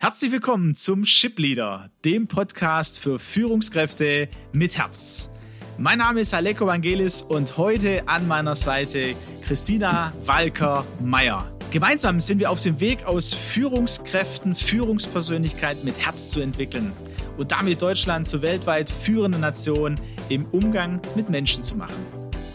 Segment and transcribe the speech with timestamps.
[0.00, 5.32] Herzlich willkommen zum Ship Leader, dem Podcast für Führungskräfte mit Herz.
[5.76, 11.52] Mein Name ist Aleko Vangelis und heute an meiner Seite Christina Walker-Meyer.
[11.72, 16.92] Gemeinsam sind wir auf dem Weg aus Führungskräften, Führungspersönlichkeit mit Herz zu entwickeln
[17.36, 22.06] und damit Deutschland zur weltweit führenden Nation im Umgang mit Menschen zu machen.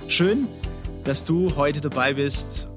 [0.07, 0.48] Schön,
[1.04, 2.70] dass du heute dabei bist,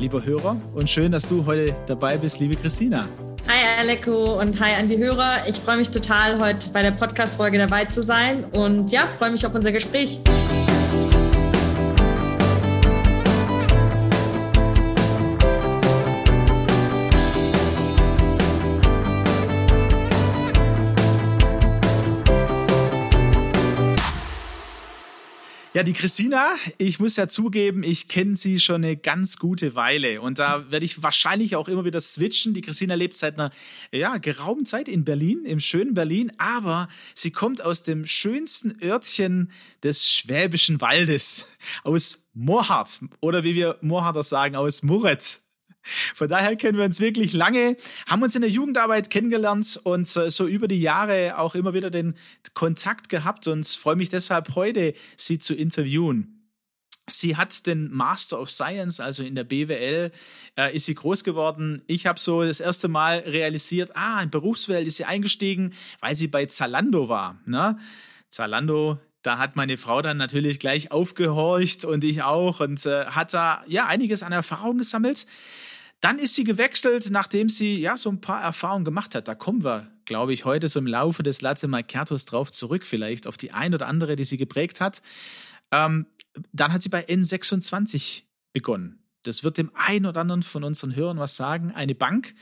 [0.00, 3.06] lieber Hörer, und schön, dass du heute dabei bist, liebe Christina.
[3.48, 5.48] Hi Aleko und hi an die Hörer.
[5.48, 9.46] Ich freue mich total, heute bei der Podcast-Folge dabei zu sein und ja, freue mich
[9.46, 10.20] auf unser Gespräch.
[25.74, 30.22] Ja, die Christina, ich muss ja zugeben, ich kenne sie schon eine ganz gute Weile
[30.22, 32.54] und da werde ich wahrscheinlich auch immer wieder switchen.
[32.54, 33.50] Die Christina lebt seit einer
[33.92, 39.52] ja, geraumen Zeit in Berlin, im schönen Berlin, aber sie kommt aus dem schönsten Örtchen
[39.82, 45.40] des Schwäbischen Waldes, aus Mohrhardt oder wie wir Mohrharder sagen, aus Murret.
[46.14, 50.30] Von daher kennen wir uns wirklich lange, haben uns in der Jugendarbeit kennengelernt und äh,
[50.30, 52.14] so über die Jahre auch immer wieder den
[52.54, 56.38] Kontakt gehabt und freue mich deshalb heute, Sie zu interviewen.
[57.10, 60.12] Sie hat den Master of Science, also in der BWL,
[60.56, 61.82] äh, ist sie groß geworden.
[61.86, 66.28] Ich habe so das erste Mal realisiert, ah, in Berufswelt ist sie eingestiegen, weil sie
[66.28, 67.40] bei Zalando war.
[67.46, 67.78] Ne?
[68.28, 73.32] Zalando, da hat meine Frau dann natürlich gleich aufgehorcht und ich auch und äh, hat
[73.34, 75.26] da ja einiges an Erfahrung gesammelt.
[76.00, 79.26] Dann ist sie gewechselt, nachdem sie ja so ein paar Erfahrungen gemacht hat.
[79.26, 83.26] Da kommen wir, glaube ich, heute so im Laufe des Latte Macchiatos drauf zurück, vielleicht
[83.26, 85.02] auf die ein oder andere, die sie geprägt hat.
[85.72, 86.06] Ähm,
[86.52, 89.02] dann hat sie bei N26 begonnen.
[89.24, 91.72] Das wird dem einen oder anderen von unseren Hörern was sagen.
[91.72, 92.34] Eine Bank,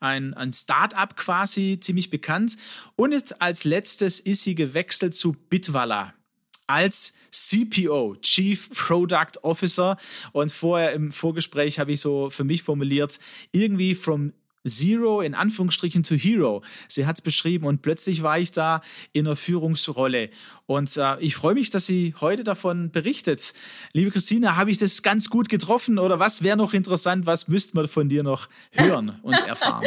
[0.00, 2.56] ein, ein Start-up quasi, ziemlich bekannt.
[2.96, 6.14] Und als letztes ist sie gewechselt zu Bitwala
[6.66, 9.96] als CPO, Chief Product Officer.
[10.32, 13.18] Und vorher im Vorgespräch habe ich so für mich formuliert,
[13.52, 14.32] irgendwie from
[14.66, 16.62] Zero in Anführungsstrichen to Hero.
[16.88, 18.80] Sie hat es beschrieben und plötzlich war ich da
[19.12, 20.30] in einer Führungsrolle.
[20.66, 23.52] Und äh, ich freue mich, dass sie heute davon berichtet.
[23.92, 27.26] Liebe Christina, habe ich das ganz gut getroffen oder was wäre noch interessant?
[27.26, 29.84] Was müsste man von dir noch hören und erfahren?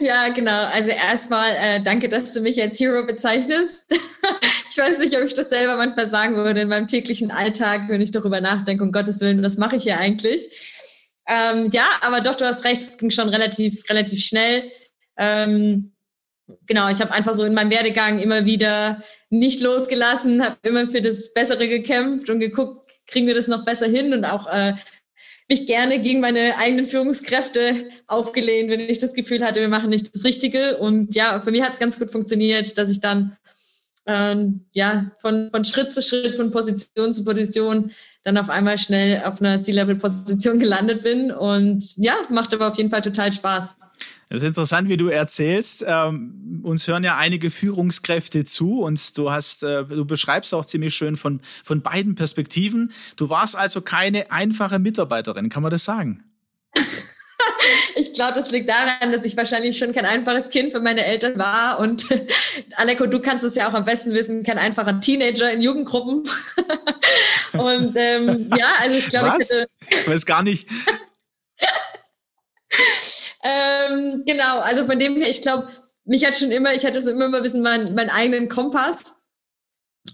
[0.00, 0.66] ja, genau.
[0.66, 3.84] Also erstmal äh, danke, dass du mich als Hero bezeichnest.
[4.70, 8.00] ich weiß nicht, ob ich das selber manchmal sagen würde in meinem täglichen Alltag, wenn
[8.00, 10.48] ich darüber nachdenke, um Gottes Willen, was mache ich hier eigentlich?
[11.28, 14.70] Ähm, ja, aber doch, du hast recht, es ging schon relativ, relativ schnell.
[15.16, 15.92] Ähm,
[16.66, 21.02] genau, ich habe einfach so in meinem Werdegang immer wieder nicht losgelassen, habe immer für
[21.02, 24.74] das Bessere gekämpft und geguckt, kriegen wir das noch besser hin und auch äh,
[25.48, 30.14] mich gerne gegen meine eigenen Führungskräfte aufgelehnt, wenn ich das Gefühl hatte, wir machen nicht
[30.14, 30.78] das Richtige.
[30.78, 33.36] Und ja, für mich hat es ganz gut funktioniert, dass ich dann
[34.06, 37.90] ähm, ja, von, von Schritt zu Schritt, von Position zu Position
[38.22, 41.30] dann auf einmal schnell auf einer C-Level-Position gelandet bin.
[41.30, 43.76] Und ja, macht aber auf jeden Fall total Spaß.
[44.28, 45.84] Es ist interessant, wie du erzählst.
[45.86, 50.94] Ähm, uns hören ja einige Führungskräfte zu und du hast, äh, du beschreibst auch ziemlich
[50.96, 52.92] schön von, von beiden Perspektiven.
[53.16, 56.24] Du warst also keine einfache Mitarbeiterin, kann man das sagen?
[57.96, 61.38] ich glaube, das liegt daran, dass ich wahrscheinlich schon kein einfaches Kind für meine Eltern
[61.38, 61.78] war.
[61.78, 62.06] Und
[62.76, 66.28] Aleko, du kannst es ja auch am besten wissen, kein einfacher Teenager in Jugendgruppen.
[67.52, 69.66] und ähm, ja, also ich glaube, ich hätte.
[69.90, 70.68] Ich weiß gar nicht.
[73.42, 75.68] ähm, genau, also von dem her, ich glaube,
[76.04, 79.16] mich hat schon immer, ich hatte so immer ein bisschen meinen, meinen eigenen Kompass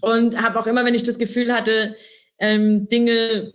[0.00, 1.96] und habe auch immer, wenn ich das Gefühl hatte,
[2.38, 3.52] ähm, Dinge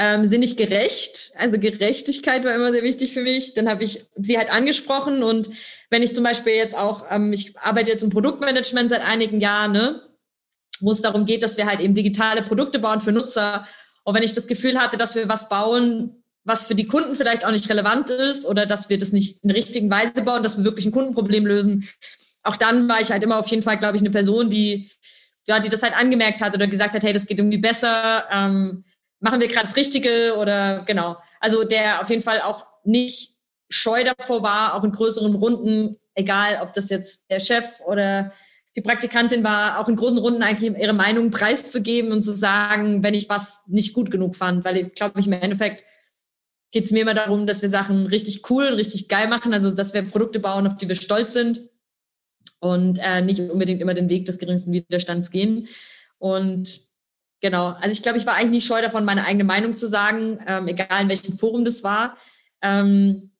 [0.00, 1.30] ähm, sind nicht gerecht.
[1.36, 3.52] Also Gerechtigkeit war immer sehr wichtig für mich.
[3.52, 5.50] Dann habe ich sie halt angesprochen und
[5.90, 9.72] wenn ich zum Beispiel jetzt auch, ähm, ich arbeite jetzt im Produktmanagement seit einigen Jahren,
[9.72, 10.00] ne,
[10.80, 13.68] wo es darum geht, dass wir halt eben digitale Produkte bauen für Nutzer.
[14.02, 17.44] Und wenn ich das Gefühl hatte, dass wir was bauen, was für die Kunden vielleicht
[17.44, 20.56] auch nicht relevant ist oder dass wir das nicht in der richtigen Weise bauen, dass
[20.56, 21.86] wir wirklich ein Kundenproblem lösen,
[22.42, 24.88] auch dann war ich halt immer auf jeden Fall, glaube ich, eine Person, die,
[25.46, 28.24] ja, die das halt angemerkt hat oder gesagt hat, hey, das geht irgendwie besser.
[28.30, 28.84] Ähm,
[29.20, 31.16] machen wir gerade das Richtige oder genau.
[31.40, 33.34] Also der auf jeden Fall auch nicht
[33.68, 38.32] scheu davor war, auch in größeren Runden, egal ob das jetzt der Chef oder
[38.76, 43.14] die Praktikantin war, auch in großen Runden eigentlich ihre Meinung preiszugeben und zu sagen, wenn
[43.14, 45.84] ich was nicht gut genug fand, weil ich glaube, ich im Endeffekt
[46.72, 49.92] geht es mir immer darum, dass wir Sachen richtig cool richtig geil machen, also dass
[49.92, 51.68] wir Produkte bauen, auf die wir stolz sind
[52.60, 55.68] und äh, nicht unbedingt immer den Weg des geringsten Widerstands gehen.
[56.18, 56.89] Und
[57.40, 57.68] Genau.
[57.80, 60.68] Also ich glaube, ich war eigentlich nie scheu davon, meine eigene Meinung zu sagen, ähm,
[60.68, 62.18] egal in welchem Forum das war.
[62.62, 63.30] Ähm,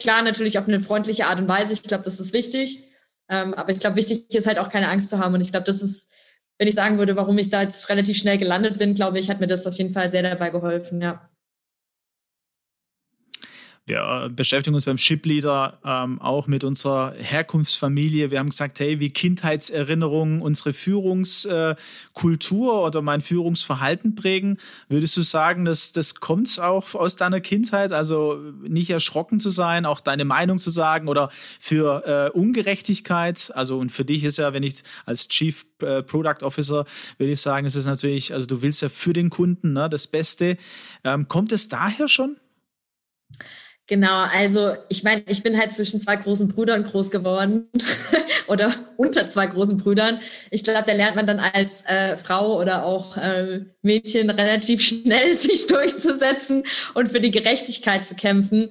[0.00, 1.72] klar natürlich auf eine freundliche Art und Weise.
[1.72, 2.90] Ich glaube, das ist wichtig.
[3.28, 5.34] Ähm, aber ich glaube, wichtig ist halt auch keine Angst zu haben.
[5.34, 6.12] Und ich glaube, das ist,
[6.58, 9.40] wenn ich sagen würde, warum ich da jetzt relativ schnell gelandet bin, glaube ich, hat
[9.40, 11.28] mir das auf jeden Fall sehr dabei geholfen, ja.
[13.86, 18.30] Wir beschäftigen uns beim Shipleader ähm, auch mit unserer Herkunftsfamilie.
[18.30, 21.76] Wir haben gesagt, hey, wie Kindheitserinnerungen unsere Führungskultur
[22.72, 24.56] äh, oder mein Führungsverhalten prägen.
[24.88, 27.92] Würdest du sagen, dass das kommt auch aus deiner Kindheit?
[27.92, 31.28] Also nicht erschrocken zu sein, auch deine Meinung zu sagen oder
[31.60, 33.52] für äh, Ungerechtigkeit.
[33.54, 36.86] Also und für dich ist ja, wenn ich als Chief äh, Product Officer
[37.18, 40.06] würde ich sagen, es ist natürlich, also du willst ja für den Kunden ne, das
[40.06, 40.56] Beste.
[41.04, 42.38] Ähm, kommt es daher schon?
[43.86, 47.68] Genau, also ich meine, ich bin halt zwischen zwei großen Brüdern groß geworden
[48.46, 50.20] oder unter zwei großen Brüdern.
[50.50, 55.36] Ich glaube, da lernt man dann als äh, Frau oder auch äh, Mädchen relativ schnell
[55.36, 56.62] sich durchzusetzen
[56.94, 58.70] und für die Gerechtigkeit zu kämpfen.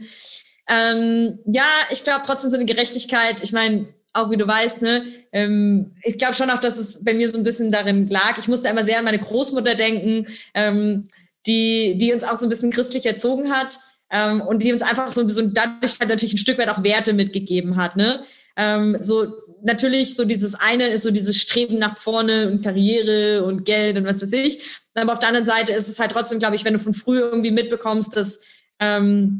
[0.67, 3.43] Ähm, ja, ich glaube trotzdem so eine Gerechtigkeit.
[3.43, 7.13] Ich meine, auch wie du weißt, ne, ähm, ich glaube schon auch, dass es bei
[7.13, 8.39] mir so ein bisschen darin lag.
[8.39, 11.03] Ich musste immer sehr an meine Großmutter denken, ähm,
[11.45, 13.77] die, die uns auch so ein bisschen christlich erzogen hat
[14.13, 17.13] ähm, und die uns einfach so, so dadurch halt natürlich ein Stück weit auch Werte
[17.13, 17.95] mitgegeben hat.
[17.95, 18.21] Ne?
[18.55, 19.33] Ähm, so
[19.63, 24.05] natürlich, so dieses eine ist so dieses Streben nach vorne und Karriere und Geld und
[24.05, 24.61] was weiß ich.
[24.93, 27.19] Aber auf der anderen Seite ist es halt trotzdem, glaube ich, wenn du von früh
[27.19, 28.41] irgendwie mitbekommst, dass,
[28.79, 29.39] ähm,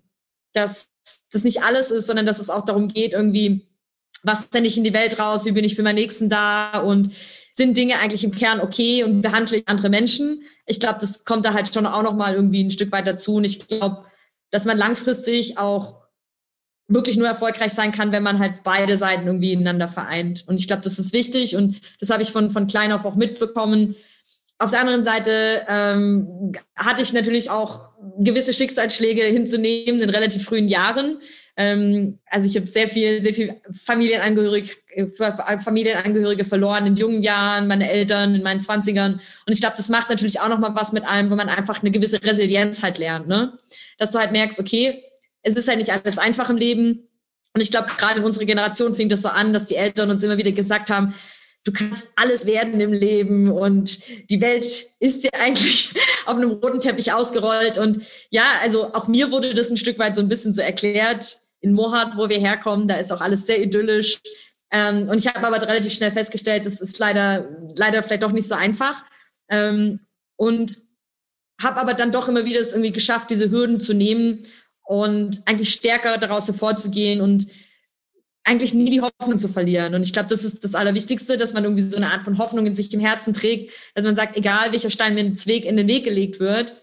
[0.53, 0.87] dass
[1.31, 3.67] das nicht alles ist, sondern dass es auch darum geht, irgendwie,
[4.23, 7.11] was sende ich in die Welt raus, wie bin ich für meinen Nächsten da und
[7.55, 10.41] sind Dinge eigentlich im Kern okay und behandle ich andere Menschen.
[10.65, 13.35] Ich glaube, das kommt da halt schon auch noch mal irgendwie ein Stück weit dazu.
[13.35, 14.05] Und ich glaube,
[14.53, 16.03] dass man langfristig auch
[16.87, 20.43] wirklich nur erfolgreich sein kann, wenn man halt beide Seiten irgendwie ineinander vereint.
[20.47, 23.15] Und ich glaube, das ist wichtig und das habe ich von, von klein auf auch
[23.15, 23.95] mitbekommen.
[24.59, 30.67] Auf der anderen Seite ähm, hatte ich natürlich auch gewisse Schicksalsschläge hinzunehmen in relativ frühen
[30.67, 31.19] Jahren.
[31.55, 33.55] Ähm, also ich habe sehr viel, sehr viel
[33.85, 34.69] Familienangehörige,
[35.63, 39.21] Familienangehörige verloren in jungen Jahren, meine Eltern in meinen Zwanzigern.
[39.45, 41.81] Und ich glaube, das macht natürlich auch noch mal was mit einem, wo man einfach
[41.81, 43.27] eine gewisse Resilienz halt lernt.
[43.27, 43.53] Ne?
[43.97, 45.03] dass du halt merkst, okay,
[45.41, 47.07] es ist halt nicht alles einfach im Leben.
[47.53, 50.23] Und ich glaube, gerade in unserer Generation fing das so an, dass die Eltern uns
[50.23, 51.13] immer wieder gesagt haben,
[51.63, 53.99] du kannst alles werden im Leben und
[54.29, 54.65] die Welt
[54.99, 55.93] ist dir eigentlich
[56.25, 57.77] auf einem roten Teppich ausgerollt.
[57.77, 61.39] Und ja, also auch mir wurde das ein Stück weit so ein bisschen so erklärt.
[61.61, 64.19] In Mohat, wo wir herkommen, da ist auch alles sehr idyllisch.
[64.71, 68.47] Ähm, und ich habe aber relativ schnell festgestellt, das ist leider, leider vielleicht doch nicht
[68.47, 69.03] so einfach.
[69.49, 69.99] Ähm,
[70.35, 70.77] und
[71.61, 74.45] habe aber dann doch immer wieder es irgendwie geschafft, diese Hürden zu nehmen
[74.81, 77.47] und eigentlich stärker daraus hervorzugehen und
[78.43, 79.95] eigentlich nie die Hoffnung zu verlieren.
[79.95, 82.65] Und ich glaube, das ist das Allerwichtigste, dass man irgendwie so eine Art von Hoffnung
[82.65, 86.03] in sich im Herzen trägt, dass man sagt, egal welcher Stein mir in den Weg
[86.03, 86.75] gelegt wird,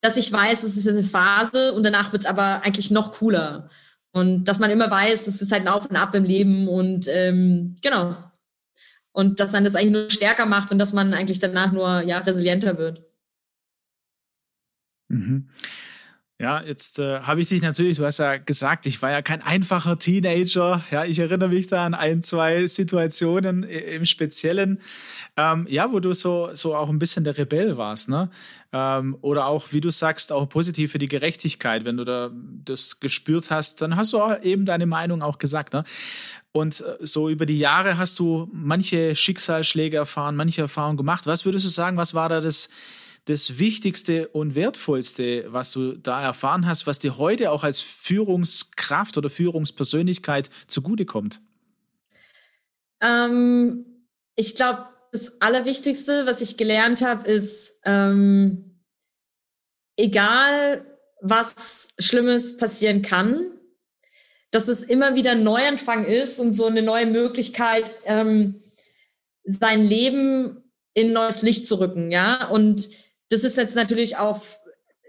[0.00, 3.70] dass ich weiß, es ist eine Phase und danach wird es aber eigentlich noch cooler.
[4.12, 7.06] Und dass man immer weiß, es ist halt ein Auf und Ab im Leben und
[7.08, 8.16] ähm, genau.
[9.12, 12.18] Und dass man das eigentlich nur stärker macht und dass man eigentlich danach nur ja,
[12.18, 13.02] resilienter wird.
[15.08, 15.48] Mhm.
[16.38, 19.40] Ja, jetzt äh, habe ich dich natürlich, du hast ja gesagt, ich war ja kein
[19.40, 20.84] einfacher Teenager.
[20.90, 24.78] Ja, ich erinnere mich da an ein, zwei Situationen im Speziellen,
[25.38, 28.28] ähm, ja, wo du so, so auch ein bisschen der Rebell warst, ne?
[28.70, 31.86] Ähm, oder auch, wie du sagst, auch positiv für die Gerechtigkeit.
[31.86, 32.30] Wenn du da
[32.66, 35.84] das gespürt hast, dann hast du auch eben deine Meinung auch gesagt, ne?
[36.52, 41.26] Und äh, so über die Jahre hast du manche Schicksalsschläge erfahren, manche Erfahrungen gemacht.
[41.26, 42.68] Was würdest du sagen, was war da das?
[43.26, 49.18] Das Wichtigste und Wertvollste, was du da erfahren hast, was dir heute auch als Führungskraft
[49.18, 51.40] oder Führungspersönlichkeit zugutekommt?
[53.00, 53.84] Ähm,
[54.36, 58.80] ich glaube, das Allerwichtigste, was ich gelernt habe, ist, ähm,
[59.96, 60.86] egal
[61.20, 63.50] was Schlimmes passieren kann,
[64.52, 68.60] dass es immer wieder ein Neuanfang ist und so eine neue Möglichkeit, ähm,
[69.42, 70.62] sein Leben
[70.94, 72.48] in neues Licht zu rücken, ja.
[72.48, 72.88] Und
[73.28, 74.42] das ist jetzt natürlich auch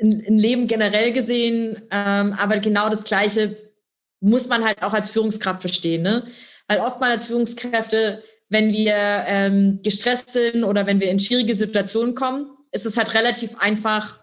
[0.02, 3.58] ein Leben generell gesehen, ähm, aber genau das Gleiche
[4.20, 6.04] muss man halt auch als Führungskraft verstehen.
[6.04, 6.28] Ne?
[6.68, 12.16] Weil oftmals als Führungskräfte, wenn wir ähm, gestresst sind oder wenn wir in schwierige Situationen
[12.16, 14.20] kommen, ist es halt relativ einfach,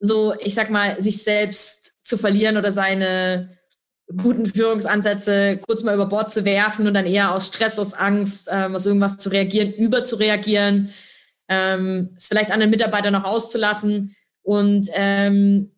[0.00, 3.56] so, ich sag mal, sich selbst zu verlieren oder seine
[4.16, 8.48] guten Führungsansätze kurz mal über Bord zu werfen und dann eher aus Stress, aus Angst,
[8.52, 10.92] ähm, aus irgendwas zu reagieren, über zu reagieren
[11.48, 14.14] ähm, es vielleicht an den Mitarbeitern noch auszulassen.
[14.42, 15.70] Und ähm,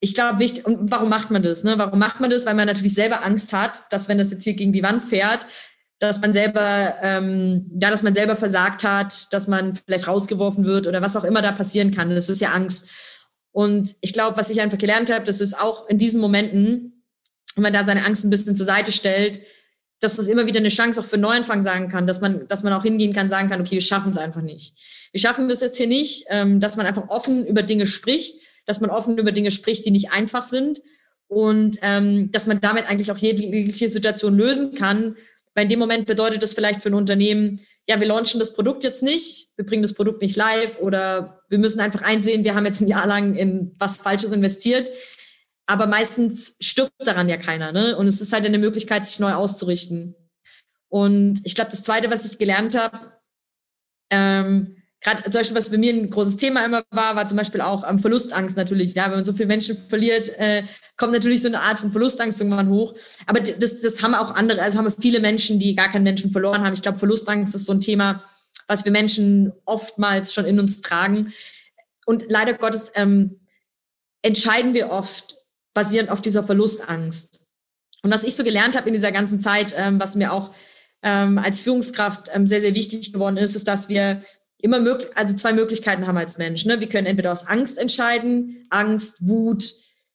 [0.00, 1.62] ich glaube, wichtig, und warum macht man das?
[1.62, 1.78] Ne?
[1.78, 2.46] Warum macht man das?
[2.46, 5.46] Weil man natürlich selber Angst hat, dass wenn das jetzt hier gegen die Wand fährt,
[5.98, 10.86] dass man selber, ähm, ja, dass man selber versagt hat, dass man vielleicht rausgeworfen wird
[10.86, 12.14] oder was auch immer da passieren kann.
[12.14, 12.90] Das ist ja Angst.
[13.52, 17.04] Und ich glaube, was ich einfach gelernt habe, das ist auch in diesen Momenten,
[17.54, 19.40] wenn man da seine Angst ein bisschen zur Seite stellt,
[20.00, 22.72] dass das immer wieder eine Chance auch für Neuanfang sagen kann, dass man, dass man
[22.72, 24.74] auch hingehen kann, sagen kann, okay, wir schaffen es einfach nicht.
[25.12, 28.80] Wir schaffen das jetzt hier nicht, ähm, dass man einfach offen über Dinge spricht, dass
[28.80, 30.80] man offen über Dinge spricht, die nicht einfach sind
[31.28, 35.16] und ähm, dass man damit eigentlich auch jegliche Situation lösen kann.
[35.54, 38.84] Weil in dem Moment bedeutet das vielleicht für ein Unternehmen, ja, wir launchen das Produkt
[38.84, 42.66] jetzt nicht, wir bringen das Produkt nicht live oder wir müssen einfach einsehen, wir haben
[42.66, 44.90] jetzt ein Jahr lang in was Falsches investiert.
[45.70, 47.96] Aber meistens stirbt daran ja keiner, ne?
[47.96, 50.16] Und es ist halt eine Möglichkeit, sich neu auszurichten.
[50.88, 53.12] Und ich glaube, das Zweite, was ich gelernt habe,
[54.10, 57.60] ähm, gerade zum Beispiel, was bei mir ein großes Thema immer war, war zum Beispiel
[57.60, 58.94] auch ähm, Verlustangst natürlich.
[58.94, 60.64] Ja, wenn man so viele Menschen verliert, äh,
[60.96, 62.96] kommt natürlich so eine Art von Verlustangst irgendwann hoch.
[63.26, 66.64] Aber das, das haben auch andere, also haben viele Menschen, die gar keinen Menschen verloren
[66.64, 66.72] haben.
[66.72, 68.24] Ich glaube, Verlustangst ist so ein Thema,
[68.66, 71.32] was wir Menschen oftmals schon in uns tragen.
[72.06, 73.36] Und leider Gottes ähm,
[74.22, 75.36] entscheiden wir oft
[75.74, 77.48] basierend auf dieser Verlustangst.
[78.02, 80.52] Und was ich so gelernt habe in dieser ganzen Zeit, ähm, was mir auch
[81.02, 84.22] ähm, als Führungskraft ähm, sehr, sehr wichtig geworden ist, ist, dass wir
[84.58, 86.64] immer möglich, also zwei Möglichkeiten haben als Mensch.
[86.64, 86.80] Ne?
[86.80, 89.72] Wir können entweder aus Angst entscheiden, Angst, Wut,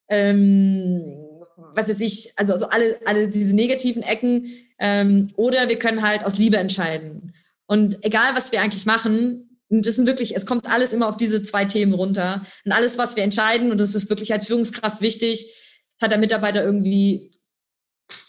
[0.07, 1.25] ähm,
[1.73, 4.47] was weiß ich, also, also alle, alle diese negativen Ecken,
[4.79, 7.33] ähm, oder wir können halt aus Liebe entscheiden.
[7.65, 11.17] Und egal, was wir eigentlich machen, und das sind wirklich, es kommt alles immer auf
[11.17, 12.45] diese zwei Themen runter.
[12.63, 15.53] Und alles, was wir entscheiden, und das ist wirklich als Führungskraft wichtig,
[16.01, 17.31] hat der Mitarbeiter irgendwie,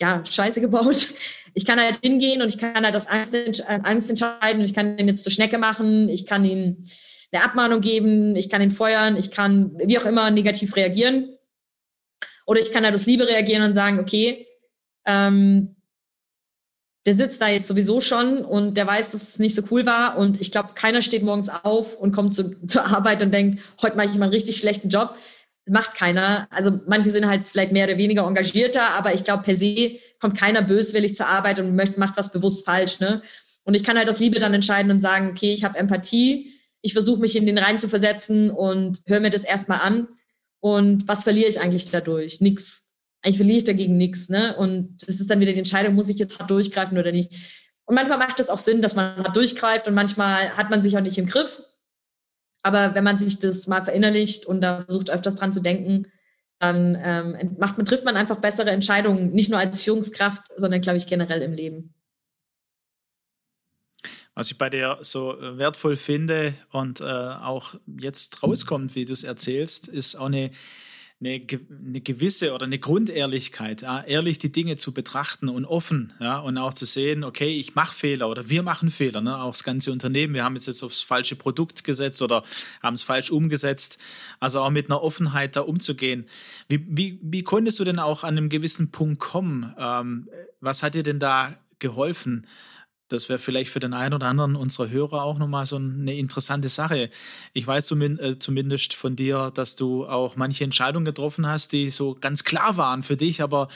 [0.00, 1.08] ja, Scheiße gebaut,
[1.54, 4.62] ich kann halt hingehen und ich kann halt aus Angst, äh, Angst entscheiden.
[4.62, 6.84] Ich kann ihn jetzt zur Schnecke machen, ich kann ihn
[7.32, 11.36] eine Abmahnung geben, ich kann ihn feuern, ich kann wie auch immer negativ reagieren.
[12.46, 14.46] Oder ich kann halt aus Liebe reagieren und sagen, okay,
[15.06, 15.75] ähm,
[17.06, 20.18] der sitzt da jetzt sowieso schon und der weiß, dass es nicht so cool war.
[20.18, 23.96] Und ich glaube, keiner steht morgens auf und kommt zu, zur Arbeit und denkt, heute
[23.96, 25.16] mache ich mal einen richtig schlechten Job
[25.68, 26.46] macht keiner.
[26.50, 30.38] Also manche sind halt vielleicht mehr oder weniger engagierter, aber ich glaube, per se kommt
[30.38, 33.00] keiner böswillig zur Arbeit und möchte, macht was bewusst falsch.
[33.00, 33.22] Ne?
[33.64, 36.92] Und ich kann halt aus Liebe dann entscheiden und sagen, okay, ich habe Empathie, ich
[36.92, 40.08] versuche mich in den rein zu versetzen und höre mir das erstmal an.
[40.60, 42.40] Und was verliere ich eigentlich dadurch?
[42.40, 42.85] Nix.
[43.26, 44.28] Eigentlich verliere ich dagegen nichts.
[44.28, 44.56] Ne?
[44.56, 47.32] Und es ist dann wieder die Entscheidung, muss ich jetzt hart durchgreifen oder nicht.
[47.84, 50.96] Und manchmal macht es auch Sinn, dass man hart durchgreift und manchmal hat man sich
[50.96, 51.60] auch nicht im Griff.
[52.62, 56.06] Aber wenn man sich das mal verinnerlicht und da versucht, öfters dran zu denken,
[56.60, 61.08] dann ähm, macht trifft man einfach bessere Entscheidungen, nicht nur als Führungskraft, sondern, glaube ich,
[61.08, 61.94] generell im Leben.
[64.34, 69.12] Was ich bei dir so äh, wertvoll finde und äh, auch jetzt rauskommt, wie du
[69.12, 70.52] es erzählst, ist auch eine
[71.18, 76.38] eine, eine gewisse oder eine Grundehrlichkeit, ja, ehrlich die Dinge zu betrachten und offen, ja,
[76.38, 79.64] und auch zu sehen, okay, ich mache Fehler oder wir machen Fehler, ne, auch das
[79.64, 82.42] ganze Unternehmen, wir haben jetzt jetzt aufs falsche Produkt gesetzt oder
[82.82, 83.98] haben es falsch umgesetzt,
[84.40, 86.26] also auch mit einer Offenheit da umzugehen.
[86.68, 89.74] Wie, wie, wie konntest du denn auch an einem gewissen Punkt kommen?
[89.78, 90.28] Ähm,
[90.60, 92.46] was hat dir denn da geholfen?
[93.08, 96.68] Das wäre vielleicht für den einen oder anderen unserer Hörer auch nochmal so eine interessante
[96.68, 97.10] Sache.
[97.52, 102.16] Ich weiß äh, zumindest von dir, dass du auch manche Entscheidungen getroffen hast, die so
[102.20, 103.68] ganz klar waren für dich, aber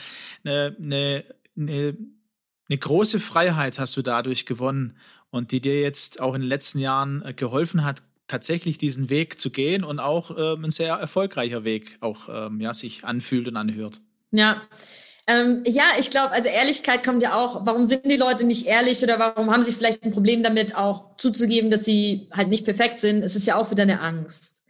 [0.43, 1.23] eine, eine,
[1.57, 1.97] eine,
[2.69, 4.97] eine große Freiheit hast du dadurch gewonnen
[5.29, 9.39] und die dir jetzt auch in den letzten Jahren äh, geholfen hat, tatsächlich diesen Weg
[9.39, 13.57] zu gehen und auch ähm, ein sehr erfolgreicher Weg auch ähm, ja, sich anfühlt und
[13.57, 14.01] anhört.
[14.31, 14.61] Ja,
[15.27, 19.03] ähm, ja, ich glaube, also Ehrlichkeit kommt ja auch, warum sind die Leute nicht ehrlich
[19.03, 22.99] oder warum haben sie vielleicht ein Problem damit, auch zuzugeben, dass sie halt nicht perfekt
[22.99, 23.23] sind?
[23.23, 24.63] Es ist ja auch wieder eine Angst.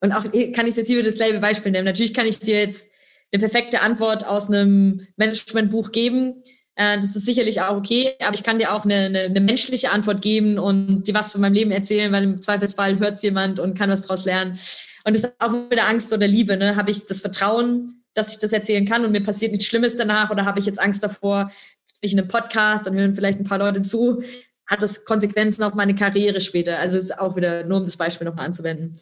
[0.00, 0.24] Und auch
[0.54, 1.86] kann ich jetzt hier wieder dasselbe Beispiel nehmen.
[1.86, 2.88] Natürlich kann ich dir jetzt
[3.32, 6.42] eine perfekte Antwort aus einem Managementbuch geben.
[6.74, 9.90] Äh, das ist sicherlich auch okay, aber ich kann dir auch eine, eine, eine menschliche
[9.90, 13.58] Antwort geben und dir was von meinem Leben erzählen, weil im Zweifelsfall hört es jemand
[13.58, 14.58] und kann was daraus lernen.
[15.04, 16.56] Und das ist auch wieder Angst oder Liebe.
[16.56, 16.76] Ne?
[16.76, 20.30] Habe ich das Vertrauen, dass ich das erzählen kann und mir passiert nichts Schlimmes danach
[20.30, 23.38] oder habe ich jetzt Angst davor, jetzt bin ich in einem Podcast, dann hören vielleicht
[23.38, 24.22] ein paar Leute zu,
[24.66, 26.78] hat das Konsequenzen auf meine Karriere später.
[26.78, 28.98] Also ist auch wieder nur um das Beispiel nochmal anzuwenden.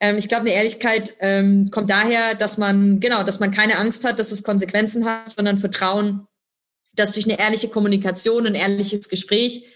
[0.00, 4.04] Ähm, ich glaube, eine Ehrlichkeit ähm, kommt daher, dass man, genau, dass man keine Angst
[4.04, 6.26] hat, dass es Konsequenzen hat, sondern Vertrauen,
[6.96, 9.66] dass durch eine ehrliche Kommunikation, ein ehrliches Gespräch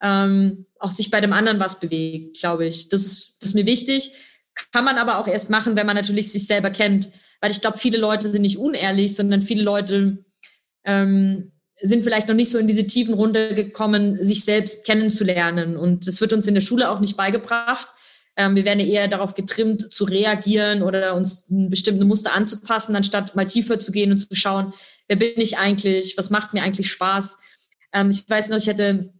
[0.00, 2.88] ähm, auch sich bei dem anderen was bewegt, glaube ich.
[2.88, 4.12] Das das ist mir wichtig.
[4.72, 7.12] Kann man aber auch erst machen, wenn man natürlich sich selber kennt.
[7.40, 10.24] Weil ich glaube, viele Leute sind nicht unehrlich, sondern viele Leute
[10.84, 15.76] ähm, sind vielleicht noch nicht so in diese tiefen Runde gekommen, sich selbst kennenzulernen.
[15.76, 17.88] Und das wird uns in der Schule auch nicht beigebracht.
[18.36, 23.46] Ähm, wir werden eher darauf getrimmt, zu reagieren oder uns bestimmte Muster anzupassen, anstatt mal
[23.46, 24.72] tiefer zu gehen und zu schauen,
[25.08, 27.38] wer bin ich eigentlich, was macht mir eigentlich Spaß.
[27.92, 29.12] Ähm, ich weiß noch, ich hätte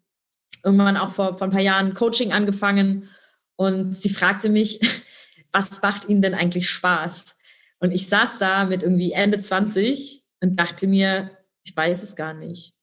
[0.65, 3.09] irgendwann auch vor, vor ein paar Jahren Coaching angefangen
[3.57, 4.81] und sie fragte mich,
[5.53, 7.38] was macht Ihnen denn eigentlich Spaß?
[7.81, 11.31] Und ich saß da mit irgendwie Ende 20 und dachte mir,
[11.65, 12.75] ich weiß es gar nicht.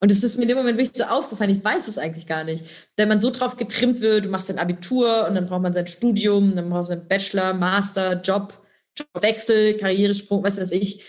[0.00, 2.44] Und es ist mir in dem Moment wirklich so aufgefallen, ich weiß es eigentlich gar
[2.44, 2.64] nicht.
[2.96, 5.86] Wenn man so drauf getrimmt wird, du machst dein Abitur und dann braucht man sein
[5.86, 8.54] Studium, dann brauchst du einen Bachelor, Master, Job,
[8.96, 11.04] Jobwechsel, Karrieresprung, was weiß ich.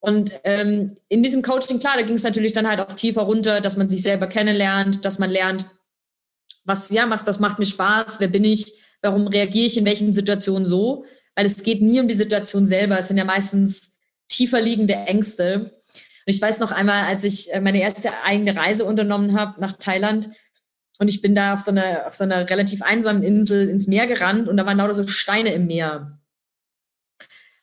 [0.00, 3.62] Und ähm, in diesem Coaching, klar, da ging es natürlich dann halt auch tiefer runter,
[3.62, 5.64] dass man sich selber kennenlernt, dass man lernt,
[6.64, 10.12] was ja macht, was macht mir Spaß, wer bin ich, warum reagiere ich in welchen
[10.12, 11.06] Situationen so.
[11.34, 13.98] Weil es geht nie um die Situation selber, es sind ja meistens
[14.28, 15.72] tiefer liegende Ängste.
[16.26, 19.74] Und ich weiß noch einmal, als ich äh, meine erste eigene Reise unternommen habe nach
[19.74, 20.30] Thailand
[20.98, 24.06] und ich bin da auf so einer, auf so einer relativ einsamen Insel ins Meer
[24.06, 26.18] gerannt und da waren lauter so Steine im Meer.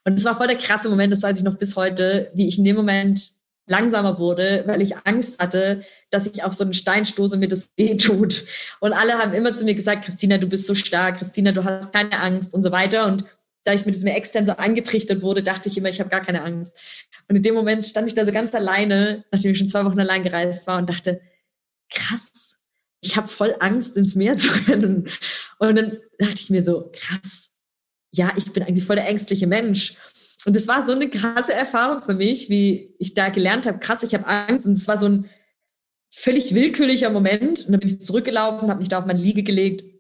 [0.03, 2.57] Und es war voll der krasse Moment, das weiß ich noch bis heute, wie ich
[2.57, 3.31] in dem Moment
[3.67, 7.47] langsamer wurde, weil ich Angst hatte, dass ich auf so einen Stein stoße und mir
[7.47, 8.43] das weh tut.
[8.79, 11.93] Und alle haben immer zu mir gesagt, Christina, du bist so stark, Christina, du hast
[11.93, 13.05] keine Angst und so weiter.
[13.05, 13.25] Und
[13.63, 16.43] da ich mit diesem extern so angetrichtert wurde, dachte ich immer, ich habe gar keine
[16.43, 16.81] Angst.
[17.27, 19.99] Und in dem Moment stand ich da so ganz alleine, nachdem ich schon zwei Wochen
[19.99, 21.21] allein gereist war und dachte,
[21.89, 22.55] krass,
[23.01, 25.07] ich habe voll Angst, ins Meer zu rennen.
[25.59, 27.51] Und dann dachte ich mir so, krass,
[28.11, 29.95] ja, ich bin eigentlich voll der ängstliche Mensch.
[30.45, 34.01] Und es war so eine krasse Erfahrung für mich, wie ich da gelernt habe, krass,
[34.01, 34.65] ich habe Angst.
[34.65, 35.29] Und es war so ein
[36.09, 37.65] völlig willkürlicher Moment.
[37.65, 39.90] Und dann bin ich zurückgelaufen, habe mich da auf meine Liege gelegt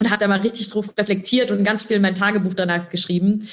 [0.00, 3.48] und habe da mal richtig drauf reflektiert und ganz viel in mein Tagebuch danach geschrieben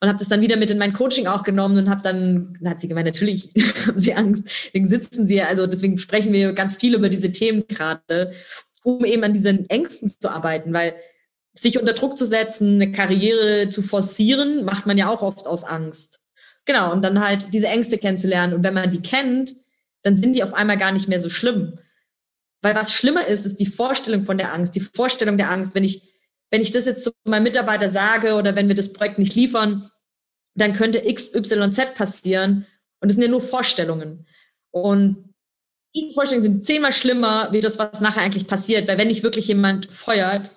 [0.00, 2.70] und habe das dann wieder mit in mein Coaching auch genommen und habe dann, dann
[2.70, 3.50] hat sie gemeint, natürlich
[3.86, 7.64] haben sie Angst, deswegen sitzen sie, also deswegen sprechen wir ganz viel über diese Themen
[7.66, 8.32] gerade,
[8.84, 10.94] um eben an diesen Ängsten zu arbeiten, weil
[11.54, 15.64] sich unter Druck zu setzen, eine Karriere zu forcieren, macht man ja auch oft aus
[15.64, 16.20] Angst.
[16.66, 18.52] Genau, und dann halt diese Ängste kennenzulernen.
[18.52, 19.54] Und wenn man die kennt,
[20.02, 21.78] dann sind die auf einmal gar nicht mehr so schlimm.
[22.62, 25.74] Weil was schlimmer ist, ist die Vorstellung von der Angst, die Vorstellung der Angst.
[25.74, 26.02] Wenn ich,
[26.50, 29.90] wenn ich das jetzt zu meinem Mitarbeiter sage oder wenn wir das Projekt nicht liefern,
[30.54, 32.66] dann könnte X, Y, Z passieren.
[33.00, 34.26] Und das sind ja nur Vorstellungen.
[34.70, 35.34] Und
[35.94, 38.88] diese Vorstellungen sind zehnmal schlimmer, wie das, was nachher eigentlich passiert.
[38.88, 40.52] Weil wenn nicht wirklich jemand feuert,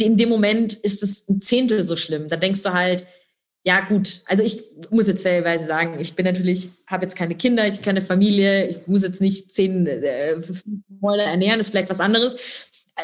[0.00, 2.28] in dem Moment ist es ein Zehntel so schlimm.
[2.28, 3.06] Da denkst du halt,
[3.64, 7.66] ja gut, also ich muss jetzt fairerweise sagen, ich bin natürlich, habe jetzt keine Kinder,
[7.66, 10.36] ich habe keine Familie, ich muss jetzt nicht zehn äh,
[11.00, 12.36] Mäuler ernähren, ist vielleicht was anderes.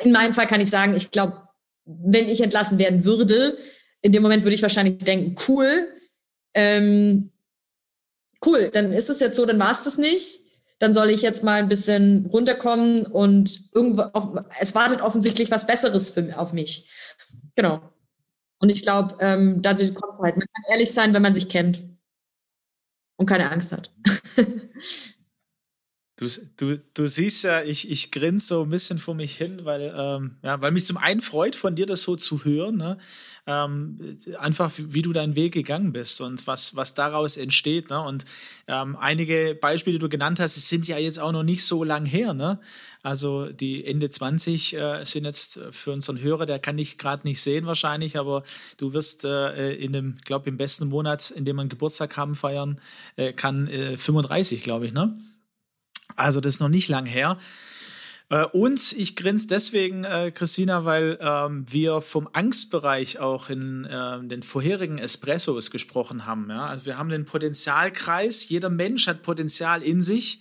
[0.05, 1.41] In meinem Fall kann ich sagen, ich glaube,
[1.87, 3.57] wenn ich entlassen werden würde,
[4.03, 5.89] in dem Moment würde ich wahrscheinlich denken, cool,
[6.53, 7.31] ähm,
[8.45, 10.41] cool, dann ist es jetzt so, dann war es das nicht.
[10.79, 15.67] Dann soll ich jetzt mal ein bisschen runterkommen und irgendwo, auf, es wartet offensichtlich was
[15.67, 16.89] Besseres für, auf mich.
[17.55, 17.83] Genau.
[18.61, 20.37] Und ich glaube, ähm, dadurch kommt es halt.
[20.37, 21.83] Man kann ehrlich sein, wenn man sich kennt
[23.17, 23.93] und keine Angst hat.
[26.21, 26.29] Du,
[26.59, 30.37] du, du siehst ja, ich, ich grinse so ein bisschen vor mich hin, weil, ähm,
[30.43, 32.99] ja, weil mich zum einen freut, von dir das so zu hören, ne?
[33.47, 37.89] ähm, einfach wie du deinen Weg gegangen bist und was, was daraus entsteht.
[37.89, 38.03] Ne?
[38.03, 38.27] Und
[38.67, 42.05] ähm, einige Beispiele, die du genannt hast, sind ja jetzt auch noch nicht so lang
[42.05, 42.35] her.
[42.35, 42.61] Ne?
[43.03, 47.41] Also die Ende 20 äh, sind jetzt für unseren Hörer, der kann dich gerade nicht
[47.41, 48.45] sehen wahrscheinlich, aber
[48.77, 52.79] du wirst äh, in dem, glaube im besten Monat, in dem man Geburtstag haben feiern
[53.17, 55.19] äh, kann, äh, 35, glaube ich, ne?
[56.17, 57.39] Also das ist noch nicht lang her.
[58.31, 64.25] Äh, und ich grinse deswegen, äh, Christina, weil ähm, wir vom Angstbereich auch in äh,
[64.25, 66.49] den vorherigen Espressos gesprochen haben.
[66.49, 66.67] Ja?
[66.67, 68.49] Also wir haben den Potenzialkreis.
[68.49, 70.41] Jeder Mensch hat Potenzial in sich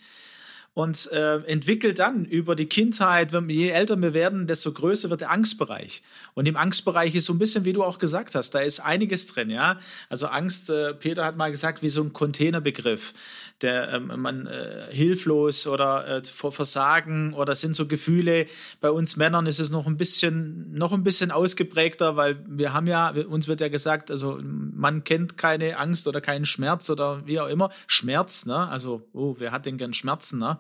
[0.74, 5.22] und äh, entwickelt dann über die Kindheit, wenn, je älter wir werden, desto größer wird
[5.22, 6.02] der Angstbereich.
[6.34, 9.28] Und im Angstbereich ist so ein bisschen, wie du auch gesagt hast, da ist einiges
[9.28, 9.80] drin, ja.
[10.10, 13.14] Also Angst, äh, Peter hat mal gesagt, wie so ein Containerbegriff
[13.62, 18.46] der ähm, man äh, hilflos oder äh, vor Versagen oder sind so Gefühle.
[18.80, 22.88] Bei uns Männern ist es noch ein bisschen noch ein bisschen ausgeprägter, weil wir haben
[22.88, 27.40] ja uns wird ja gesagt, also man kennt keine Angst oder keinen Schmerz oder wie
[27.40, 28.68] auch immer Schmerz, ne?
[28.70, 30.59] Also oh, wer hat denn gern Schmerzen, ne?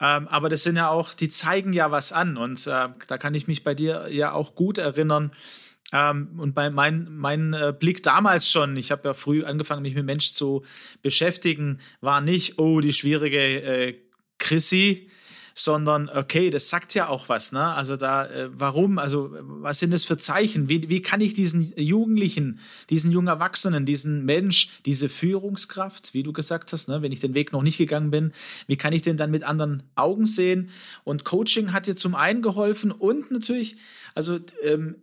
[0.00, 3.34] Ähm, aber das sind ja auch, die zeigen ja was an und äh, da kann
[3.34, 5.32] ich mich bei dir ja auch gut erinnern.
[5.92, 9.94] Ähm, und bei mein, mein äh, Blick damals schon, ich habe ja früh angefangen, mich
[9.94, 10.64] mit Menschen zu
[11.02, 13.98] beschäftigen, war nicht, oh, die schwierige äh,
[14.38, 15.10] Chrissy,
[15.58, 17.74] sondern okay, das sagt ja auch was, ne?
[17.74, 18.98] Also da, äh, warum?
[18.98, 20.68] Also was sind das für Zeichen?
[20.68, 26.32] Wie, wie kann ich diesen Jugendlichen, diesen jungen Erwachsenen, diesen Mensch, diese Führungskraft, wie du
[26.32, 27.02] gesagt hast, ne?
[27.02, 28.32] wenn ich den Weg noch nicht gegangen bin,
[28.68, 30.70] wie kann ich den dann mit anderen Augen sehen?
[31.02, 33.78] Und Coaching hat dir zum einen geholfen und natürlich,
[34.14, 34.94] also ähm,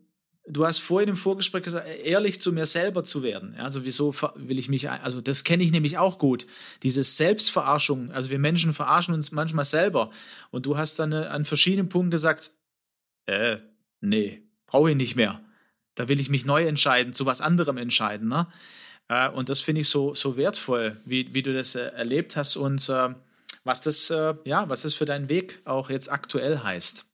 [0.48, 3.56] du hast vorhin im Vorgespräch gesagt, ehrlich zu mir selber zu werden.
[3.58, 6.46] Also wieso will ich mich, also das kenne ich nämlich auch gut.
[6.84, 10.12] Diese Selbstverarschung, also wir Menschen verarschen uns manchmal selber.
[10.52, 12.52] Und du hast dann äh, an verschiedenen Punkten gesagt,
[13.26, 13.58] äh,
[14.02, 15.42] nee, brauche ich nicht mehr.
[15.96, 18.28] da will ich mich neu entscheiden, zu was anderem entscheiden.
[18.28, 18.48] Ne?
[19.08, 22.56] Äh, und das finde ich so, so wertvoll, wie, wie du das äh, erlebt hast
[22.56, 22.90] und
[23.64, 27.08] was das, ja, was das für deinen Weg auch jetzt aktuell heißt.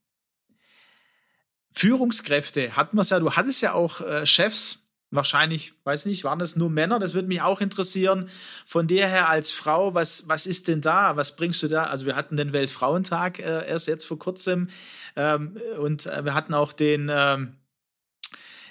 [1.72, 4.82] Führungskräfte hatten wir es ja, du hattest ja auch äh, Chefs,
[5.12, 7.00] wahrscheinlich, weiß nicht, waren das nur Männer?
[7.00, 8.30] Das würde mich auch interessieren.
[8.66, 11.18] Von dir her als Frau, was, was ist denn da?
[11.18, 11.84] Was bringst du da?
[11.84, 14.70] Also wir hatten den Weltfrauentag äh, erst jetzt vor kurzem
[15.16, 17.56] ähm, und äh, wir hatten auch den ähm,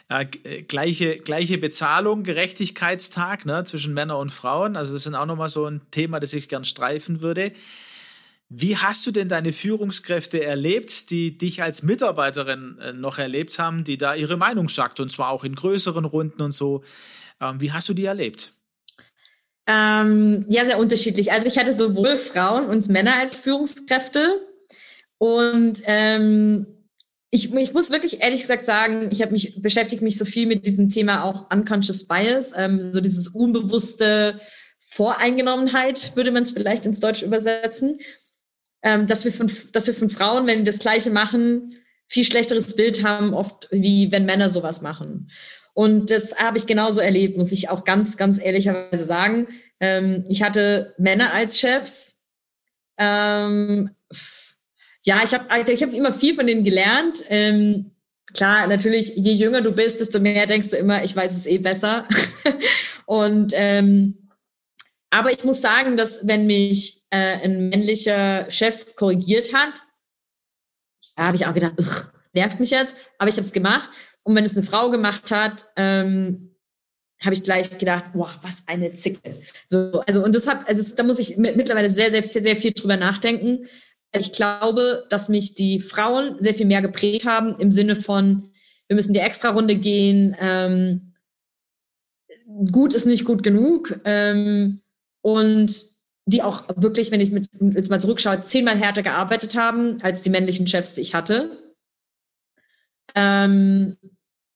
[0.08, 0.24] äh,
[0.62, 4.76] gleiche, gleiche Bezahlung, Gerechtigkeitstag ne, zwischen Männern und Frauen.
[4.76, 7.52] Also das ist auch nochmal so ein Thema, das ich gern streifen würde.
[8.52, 13.84] Wie hast du denn deine Führungskräfte erlebt, die dich als Mitarbeiterin äh, noch erlebt haben,
[13.84, 16.82] die da ihre Meinung sagt und zwar auch in größeren Runden und so?
[17.40, 18.52] Ähm, wie hast du die erlebt?
[19.68, 21.30] Ähm, ja, sehr unterschiedlich.
[21.30, 24.44] Also ich hatte sowohl Frauen und Männer als Führungskräfte
[25.18, 26.66] und ähm,
[27.30, 30.66] ich, ich muss wirklich ehrlich gesagt sagen, ich habe mich beschäftigt mich so viel mit
[30.66, 34.40] diesem Thema auch unconscious bias, ähm, so dieses unbewusste
[34.80, 38.00] Voreingenommenheit würde man es vielleicht ins Deutsch übersetzen
[38.82, 41.74] ähm, dass, wir von, dass wir von Frauen, wenn die das Gleiche machen,
[42.06, 45.28] viel schlechteres Bild haben, oft wie wenn Männer sowas machen.
[45.74, 49.48] Und das habe ich genauso erlebt, muss ich auch ganz, ganz ehrlicherweise sagen.
[49.78, 52.24] Ähm, ich hatte Männer als Chefs.
[52.98, 53.90] Ähm,
[55.04, 57.22] ja, ich habe also ich hab immer viel von denen gelernt.
[57.28, 57.92] Ähm,
[58.34, 61.58] klar, natürlich, je jünger du bist, desto mehr denkst du immer, ich weiß es eh
[61.58, 62.06] besser.
[63.06, 64.19] Und ähm,
[65.10, 69.82] aber ich muss sagen, dass wenn mich äh, ein männlicher Chef korrigiert hat,
[71.16, 71.74] da habe ich auch gedacht,
[72.32, 73.90] nervt mich jetzt, aber ich habe es gemacht.
[74.22, 76.54] Und wenn es eine Frau gemacht hat, ähm,
[77.22, 79.34] habe ich gleich gedacht, boah, was eine Zicke.
[79.68, 82.96] So, also und das hat, also da muss ich mittlerweile sehr, sehr, sehr viel drüber
[82.96, 83.66] nachdenken.
[84.12, 88.50] Ich glaube, dass mich die Frauen sehr viel mehr geprägt haben im Sinne von,
[88.88, 91.14] wir müssen die Extra-Runde gehen, ähm,
[92.72, 94.00] gut ist nicht gut genug.
[94.04, 94.80] Ähm,
[95.22, 95.90] und
[96.26, 100.30] die auch wirklich, wenn ich mit, jetzt mal zurückschaue, zehnmal härter gearbeitet haben als die
[100.30, 101.74] männlichen Chefs, die ich hatte.
[103.14, 103.96] Ähm,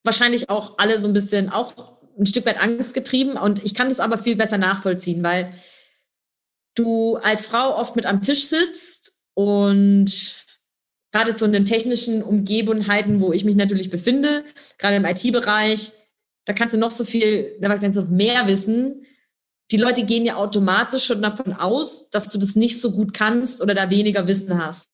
[0.05, 3.89] wahrscheinlich auch alle so ein bisschen auch ein Stück weit Angst getrieben und ich kann
[3.89, 5.53] das aber viel besser nachvollziehen, weil
[6.77, 10.45] du als Frau oft mit am Tisch sitzt und
[11.11, 14.45] gerade in den technischen Umgebenheiten, wo ich mich natürlich befinde,
[14.79, 15.93] gerade im IT-Bereich,
[16.45, 19.07] da kannst du noch so viel, da kannst du noch mehr wissen,
[19.71, 23.63] die Leute gehen ja automatisch schon davon aus, dass du das nicht so gut kannst
[23.63, 24.91] oder da weniger Wissen hast.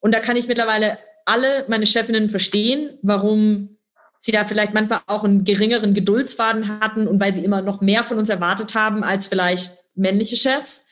[0.00, 3.76] Und da kann ich mittlerweile alle meine Chefinnen verstehen, warum
[4.18, 8.04] sie da vielleicht manchmal auch einen geringeren Geduldsfaden hatten und weil sie immer noch mehr
[8.04, 10.88] von uns erwartet haben als vielleicht männliche Chefs,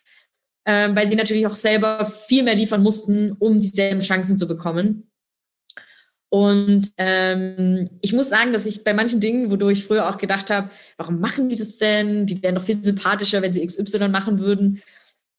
[0.65, 5.11] äh, weil sie natürlich auch selber viel mehr liefern mussten, um dieselben Chancen zu bekommen.
[6.31, 10.51] Und ähm, ich muss sagen, dass ich bei manchen Dingen, wodurch ich früher auch gedacht
[10.51, 12.27] habe, warum machen die das denn?
[12.27, 14.83] Die wären doch viel sympathischer, wenn sie XY machen würden,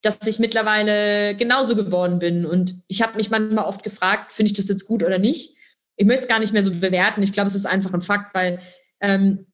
[0.02, 2.45] dass ich mittlerweile genauso geworden bin.
[2.45, 5.56] Und ich habe mich manchmal oft gefragt, finde ich das jetzt gut oder nicht?
[5.98, 7.24] Ich möchte es gar nicht mehr so bewerten.
[7.24, 8.60] Ich glaube, es ist einfach ein Fakt, weil
[9.02, 9.48] ähm,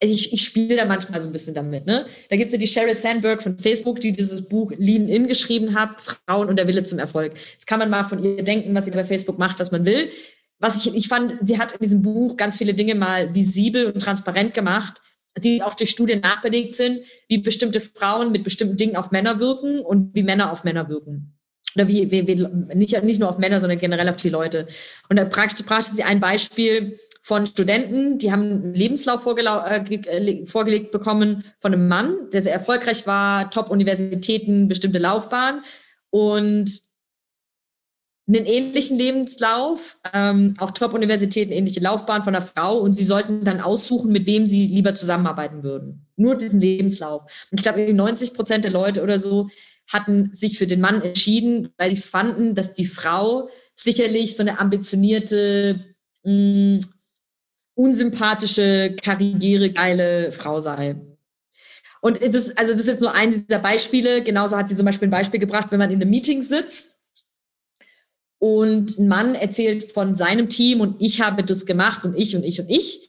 [0.00, 1.86] ich, ich spiele da manchmal so ein bisschen damit.
[1.86, 2.06] Ne?
[2.28, 5.74] Da gibt es ja die Sheryl Sandberg von Facebook, die dieses Buch Lean In geschrieben
[5.74, 7.32] hat, Frauen und der Wille zum Erfolg.
[7.52, 10.10] Jetzt kann man mal von ihr denken, was sie bei Facebook macht, was man will.
[10.58, 14.00] Was ich, ich fand, sie hat in diesem Buch ganz viele Dinge mal visibel und
[14.00, 15.00] transparent gemacht,
[15.38, 19.80] die auch durch Studien nachbelegt sind, wie bestimmte Frauen mit bestimmten Dingen auf Männer wirken
[19.80, 21.36] und wie Männer auf Männer wirken
[21.76, 24.66] oder wie, wie, wie nicht, nicht nur auf Männer, sondern generell auf die Leute.
[25.08, 30.92] Und da brachte, brachte sie ein Beispiel von Studenten, die haben einen Lebenslauf äh, vorgelegt
[30.92, 35.64] bekommen von einem Mann, der sehr erfolgreich war, Top-Universitäten, bestimmte Laufbahn
[36.10, 36.82] und
[38.28, 43.60] einen ähnlichen Lebenslauf, ähm, auch Top-Universitäten, ähnliche Laufbahn von einer Frau und sie sollten dann
[43.60, 46.06] aussuchen, mit wem sie lieber zusammenarbeiten würden.
[46.14, 47.24] Nur diesen Lebenslauf.
[47.50, 49.48] Und ich glaube, 90 Prozent der Leute oder so
[49.92, 54.60] hatten sich für den Mann entschieden, weil sie fanden, dass die Frau sicherlich so eine
[54.60, 55.84] ambitionierte,
[56.22, 56.80] mh, mm,
[57.76, 60.96] unsympathische, karriere geile Frau sei.
[62.00, 64.22] Und es ist, also das ist jetzt nur ein dieser Beispiele.
[64.22, 67.04] Genauso hat sie zum Beispiel ein Beispiel gebracht, wenn man in einem Meeting sitzt
[68.38, 72.44] und ein Mann erzählt von seinem Team und ich habe das gemacht und ich und
[72.44, 73.08] ich und ich,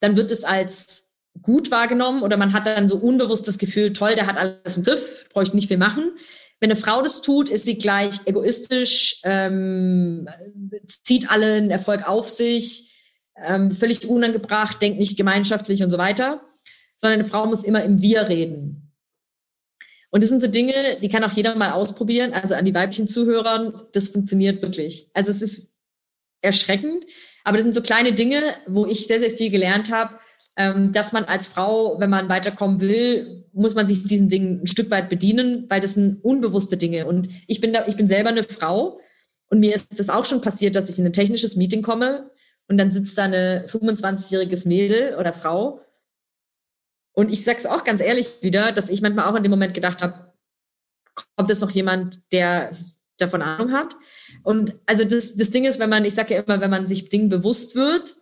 [0.00, 1.12] dann wird es als
[1.42, 4.84] gut wahrgenommen oder man hat dann so unbewusst das Gefühl, toll, der hat alles im
[4.84, 6.12] Griff, bräuchte nicht viel machen.
[6.60, 10.28] Wenn eine Frau das tut, ist sie gleich egoistisch, ähm,
[10.86, 12.93] zieht allen Erfolg auf sich,
[13.36, 16.42] ähm, völlig unangebracht, denkt nicht gemeinschaftlich und so weiter,
[16.96, 18.92] sondern eine Frau muss immer im Wir reden.
[20.10, 22.32] Und das sind so Dinge, die kann auch jeder mal ausprobieren.
[22.32, 25.10] Also an die weiblichen Zuhörer, das funktioniert wirklich.
[25.12, 25.74] Also es ist
[26.40, 27.04] erschreckend,
[27.42, 30.18] Aber das sind so kleine Dinge, wo ich sehr, sehr viel gelernt habe,
[30.56, 34.66] ähm, dass man als Frau, wenn man weiterkommen will, muss man sich diesen Dingen ein
[34.66, 37.06] Stück weit bedienen, weil das sind unbewusste Dinge.
[37.06, 39.00] Und ich bin da, ich bin selber eine Frau
[39.48, 42.30] und mir ist das auch schon passiert, dass ich in ein technisches Meeting komme
[42.68, 45.80] und dann sitzt da eine 25-jähriges Mädel oder Frau.
[47.12, 50.02] Und ich sag's auch ganz ehrlich wieder, dass ich manchmal auch in dem Moment gedacht
[50.02, 50.32] habe,
[51.36, 52.70] kommt es noch jemand, der
[53.18, 53.96] davon Ahnung hat?
[54.42, 57.08] Und also das, das Ding ist, wenn man, ich sage ja immer, wenn man sich
[57.08, 58.16] Dingen bewusst wird,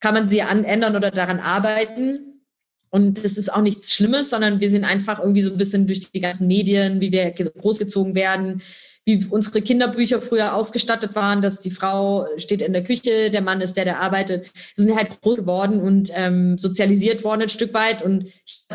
[0.00, 2.44] kann man sie ändern oder daran arbeiten.
[2.90, 6.12] Und das ist auch nichts Schlimmes, sondern wir sind einfach irgendwie so ein bisschen durch
[6.12, 8.60] die ganzen Medien, wie wir großgezogen werden,
[9.04, 13.60] wie unsere Kinderbücher früher ausgestattet waren, dass die Frau steht in der Küche, der Mann
[13.60, 18.02] ist der, der arbeitet, sind halt groß geworden und ähm, sozialisiert worden ein Stück weit.
[18.02, 18.26] Und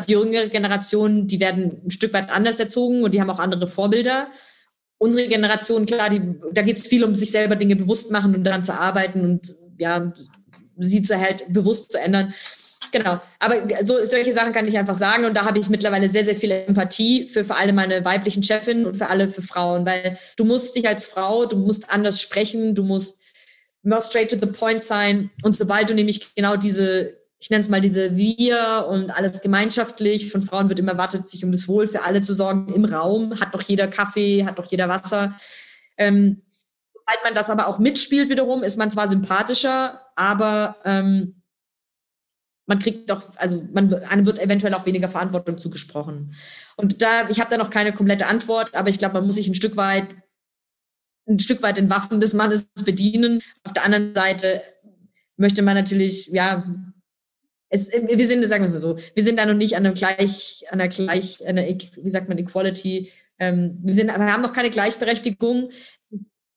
[0.06, 3.66] die jüngere Generation, die werden ein Stück weit anders erzogen und die haben auch andere
[3.66, 4.28] Vorbilder.
[4.98, 6.20] Unsere Generation, klar, die,
[6.52, 9.54] da geht es viel um sich selber Dinge bewusst machen und daran zu arbeiten und
[9.78, 10.12] ja,
[10.76, 12.34] sie zu halt bewusst zu ändern.
[12.92, 13.20] Genau.
[13.38, 15.24] Aber so, solche Sachen kann ich einfach sagen.
[15.24, 18.86] Und da habe ich mittlerweile sehr, sehr viel Empathie für, für alle meine weiblichen Chefinnen
[18.86, 22.74] und für alle für Frauen, weil du musst dich als Frau, du musst anders sprechen,
[22.74, 23.22] du musst
[23.82, 25.30] more straight to the point sein.
[25.42, 30.30] Und sobald du nämlich genau diese, ich nenne es mal diese Wir und alles gemeinschaftlich,
[30.30, 33.40] von Frauen wird immer erwartet, sich um das Wohl für alle zu sorgen im Raum,
[33.40, 35.36] hat doch jeder Kaffee, hat doch jeder Wasser.
[35.96, 36.42] Ähm,
[36.92, 41.37] sobald man das aber auch mitspielt wiederum, ist man zwar sympathischer, aber ähm,
[42.68, 46.34] man kriegt doch, also man einem wird eventuell auch weniger Verantwortung zugesprochen.
[46.76, 49.48] Und da, ich habe da noch keine komplette Antwort, aber ich glaube, man muss sich
[49.48, 50.06] ein Stück weit
[51.26, 53.42] ein Stück weit den Waffen des Mannes bedienen.
[53.62, 54.62] Auf der anderen Seite
[55.36, 56.64] möchte man natürlich, ja,
[57.68, 59.94] es, wir sind, sagen wir es mal so, wir sind da noch nicht an einem
[59.94, 63.12] gleich, an einer gleich, einer, wie sagt man, Equality.
[63.38, 65.70] Ähm, wir, sind, wir haben noch keine Gleichberechtigung.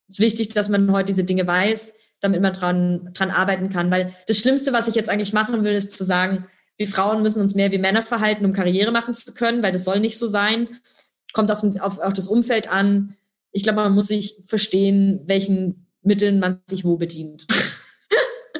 [0.08, 3.90] Es ist wichtig, dass man heute diese Dinge weiß damit man dran, dran arbeiten kann.
[3.90, 6.46] Weil das Schlimmste, was ich jetzt eigentlich machen will, ist zu sagen,
[6.78, 9.84] wir Frauen müssen uns mehr wie Männer verhalten, um Karriere machen zu können, weil das
[9.84, 10.68] soll nicht so sein.
[11.32, 13.16] Kommt auf, auf, auf das Umfeld an.
[13.50, 17.46] Ich glaube, man muss sich verstehen, welchen Mitteln man sich wo bedient.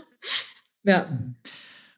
[0.84, 1.18] ja.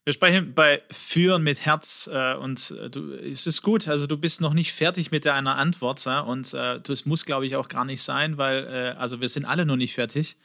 [0.05, 3.89] Wir sprechen bei Führen mit Herz äh, und äh, du, es ist gut.
[3.89, 6.21] Also du bist noch nicht fertig mit deiner Antwort ja?
[6.21, 9.47] und äh, das muss, glaube ich, auch gar nicht sein, weil äh, also wir sind
[9.47, 10.37] alle noch nicht fertig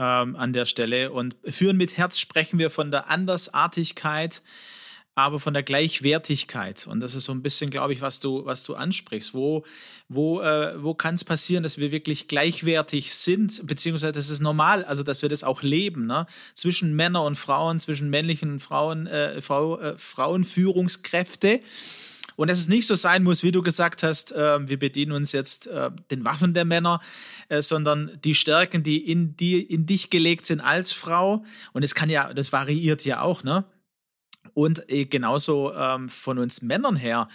[0.00, 1.12] ähm, an der Stelle.
[1.12, 4.42] Und führen mit Herz sprechen wir von der Andersartigkeit,
[5.14, 6.86] aber von der Gleichwertigkeit.
[6.86, 9.34] Und das ist so ein bisschen, glaube ich, was du, was du ansprichst.
[9.34, 9.64] Wo,
[10.08, 14.84] wo, äh, wo kann es passieren, dass wir wirklich gleichwertig sind, beziehungsweise das ist normal,
[14.84, 16.26] also dass wir das auch leben, ne?
[16.54, 21.60] Zwischen Männern und Frauen, zwischen männlichen und Frauen, äh, Frau, äh, Frauenführungskräfte.
[22.40, 25.32] Und dass es nicht so sein muss, wie du gesagt hast, äh, wir bedienen uns
[25.32, 27.02] jetzt äh, den Waffen der Männer,
[27.50, 31.44] äh, sondern die Stärken, die in, die in dich gelegt sind als Frau.
[31.74, 33.66] Und es kann ja, das variiert ja auch, ne?
[34.54, 37.28] Und äh, genauso ähm, von uns Männern her,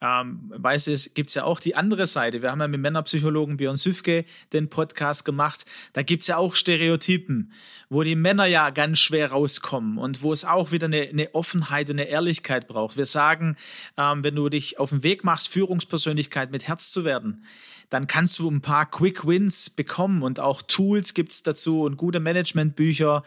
[0.00, 2.40] ähm, weiß es, gibt es ja auch die andere Seite.
[2.40, 5.64] Wir haben ja mit Männerpsychologen Björn Süfke den Podcast gemacht.
[5.92, 7.52] Da gibt es ja auch Stereotypen,
[7.88, 11.90] wo die Männer ja ganz schwer rauskommen und wo es auch wieder eine, eine Offenheit
[11.90, 12.96] und eine Ehrlichkeit braucht.
[12.96, 13.56] Wir sagen,
[13.96, 17.44] ähm, wenn du dich auf den Weg machst, Führungspersönlichkeit mit Herz zu werden,
[17.90, 21.98] dann kannst du ein paar Quick Wins bekommen und auch Tools gibt es dazu und
[21.98, 23.24] gute Managementbücher.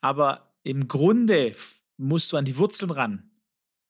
[0.00, 1.54] Aber im Grunde
[1.98, 3.30] musst du an die Wurzeln ran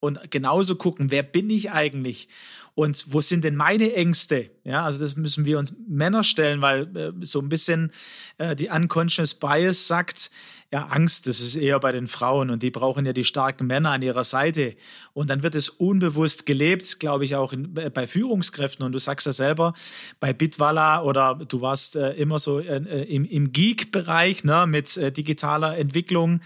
[0.00, 2.28] und genauso gucken, wer bin ich eigentlich
[2.78, 4.50] und wo sind denn meine Ängste?
[4.62, 7.90] Ja, also das müssen wir uns Männer stellen, weil äh, so ein bisschen
[8.36, 10.30] äh, die Unconscious Bias sagt,
[10.70, 13.90] ja, Angst, das ist eher bei den Frauen und die brauchen ja die starken Männer
[13.90, 14.76] an ihrer Seite.
[15.12, 18.86] Und dann wird es unbewusst gelebt, glaube ich, auch in, bei Führungskräften.
[18.86, 19.74] Und du sagst ja selber,
[20.20, 24.96] bei Bitwala oder du warst äh, immer so äh, äh, im, im Geek-Bereich ne, mit
[24.98, 26.42] äh, digitaler Entwicklung.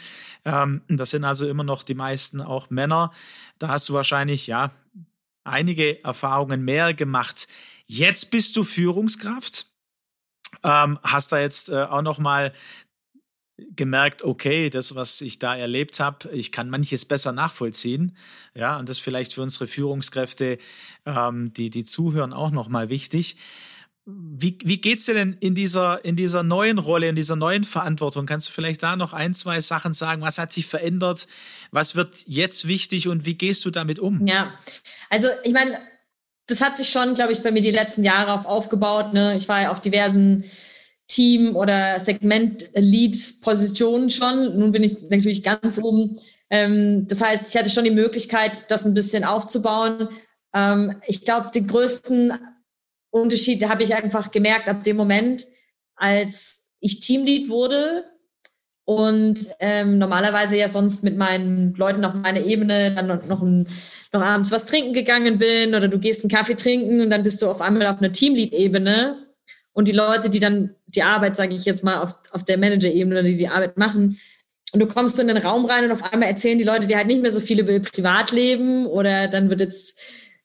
[0.46, 3.12] Ähm, das sind also immer noch die meisten auch Männer.
[3.58, 4.70] Da hast du wahrscheinlich, ja,
[5.44, 7.48] einige Erfahrungen mehr gemacht.
[7.86, 9.66] Jetzt bist du Führungskraft.
[10.62, 12.52] Ähm, hast da jetzt äh, auch noch mal
[13.70, 18.16] gemerkt, okay, das, was ich da erlebt habe, ich kann manches besser nachvollziehen.
[18.54, 20.58] Ja, und das vielleicht für unsere Führungskräfte,
[21.06, 23.36] ähm, die, die zuhören, auch nochmal wichtig.
[24.04, 28.26] Wie, wie geht's dir denn in dieser, in dieser neuen Rolle, in dieser neuen Verantwortung?
[28.26, 30.22] Kannst du vielleicht da noch ein, zwei Sachen sagen?
[30.22, 31.28] Was hat sich verändert?
[31.70, 34.26] Was wird jetzt wichtig und wie gehst du damit um?
[34.26, 34.54] Ja,
[35.08, 35.78] also ich meine,
[36.48, 39.12] das hat sich schon, glaube ich, bei mir die letzten Jahre auf aufgebaut.
[39.12, 39.36] Ne?
[39.36, 40.42] Ich war ja auf diversen
[41.06, 44.58] Team- oder Segment-Lead-Positionen schon.
[44.58, 46.18] Nun bin ich natürlich ganz oben.
[46.50, 50.08] Ähm, das heißt, ich hatte schon die Möglichkeit, das ein bisschen aufzubauen.
[50.54, 52.32] Ähm, ich glaube, den größten
[53.12, 55.46] Unterschied habe ich einfach gemerkt ab dem Moment,
[55.94, 58.04] als ich Teamlead wurde
[58.84, 63.68] und ähm, normalerweise ja sonst mit meinen Leuten auf meiner Ebene dann noch, ein,
[64.12, 67.40] noch abends was trinken gegangen bin oder du gehst einen Kaffee trinken und dann bist
[67.42, 69.26] du auf einmal auf einer Teamlead-Ebene
[69.72, 73.22] und die Leute, die dann die Arbeit, sage ich jetzt mal, auf, auf der Manager-Ebene,
[73.22, 74.18] die die Arbeit machen,
[74.72, 77.06] und du kommst in den Raum rein und auf einmal erzählen die Leute dir halt
[77.06, 79.98] nicht mehr so viel über ihr Privatleben oder dann wird jetzt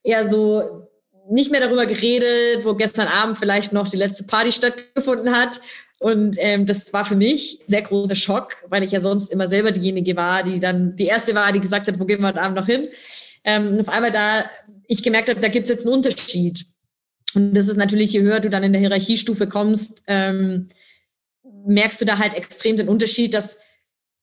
[0.04, 0.87] eher so
[1.30, 5.60] nicht mehr darüber geredet, wo gestern Abend vielleicht noch die letzte Party stattgefunden hat.
[6.00, 9.72] Und ähm, das war für mich sehr großer Schock, weil ich ja sonst immer selber
[9.72, 12.58] diejenige war, die dann die erste war, die gesagt hat, wo gehen wir heute Abend
[12.58, 12.88] noch hin.
[13.44, 14.46] Ähm, und auf einmal da
[14.88, 16.66] ich gemerkt habe, da gibt's jetzt einen Unterschied.
[17.34, 20.68] Und das ist natürlich, je höher du dann in der Hierarchiestufe kommst, ähm,
[21.66, 23.58] merkst du da halt extrem den Unterschied, dass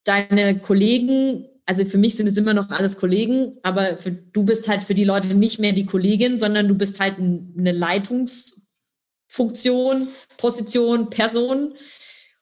[0.03, 4.67] deine Kollegen, also für mich sind es immer noch alles Kollegen, aber für, du bist
[4.67, 11.09] halt für die Leute nicht mehr die Kollegin, sondern du bist halt eine Leitungsfunktion, Position,
[11.09, 11.73] Person.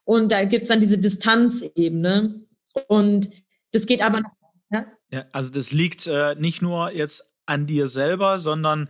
[0.03, 2.41] Und da gibt's dann diese Distanzebene.
[2.87, 3.29] Und
[3.71, 4.31] das geht aber noch.
[4.69, 8.89] Ja, ja also das liegt äh, nicht nur jetzt an dir selber, sondern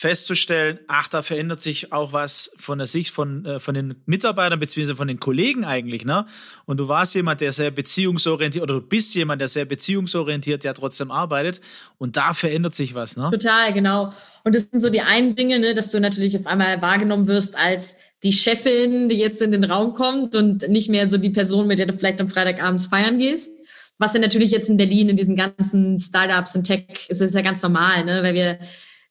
[0.00, 4.58] festzustellen, ach, da verändert sich auch was von der Sicht von, äh, von den Mitarbeitern
[4.58, 6.24] beziehungsweise von den Kollegen eigentlich, ne?
[6.64, 10.72] Und du warst jemand, der sehr beziehungsorientiert oder du bist jemand, der sehr beziehungsorientiert, der
[10.72, 11.60] trotzdem arbeitet
[11.98, 13.28] und da verändert sich was, ne?
[13.30, 14.14] Total, genau.
[14.42, 17.58] Und das sind so die einen Dinge, ne, dass du natürlich auf einmal wahrgenommen wirst
[17.58, 21.66] als die Chefin, die jetzt in den Raum kommt und nicht mehr so die Person,
[21.66, 23.50] mit der du vielleicht am Freitagabends feiern gehst.
[23.98, 27.42] Was ja natürlich jetzt in Berlin in diesen ganzen Startups und Tech ist, ist ja
[27.42, 28.22] ganz normal, ne?
[28.22, 28.58] Weil wir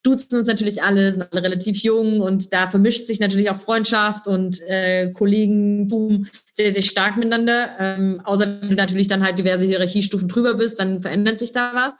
[0.03, 4.27] duzen uns natürlich alle, sind alle relativ jung und da vermischt sich natürlich auch Freundschaft
[4.27, 7.69] und äh, Kollegentum sehr, sehr stark miteinander.
[7.79, 11.95] Ähm, außer du natürlich dann halt diverse Hierarchiestufen drüber bist, dann verändert sich da was.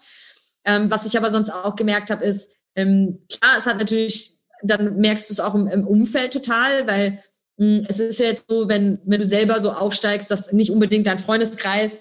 [0.64, 4.32] Ähm, was ich aber sonst auch gemerkt habe, ist, ähm, klar, es hat natürlich,
[4.64, 7.20] dann merkst du es auch im, im Umfeld total, weil
[7.58, 10.72] mh, hm, es ist ja jetzt so, wenn, wenn du selber so aufsteigst, dass nicht
[10.72, 11.98] unbedingt dein Freundeskreis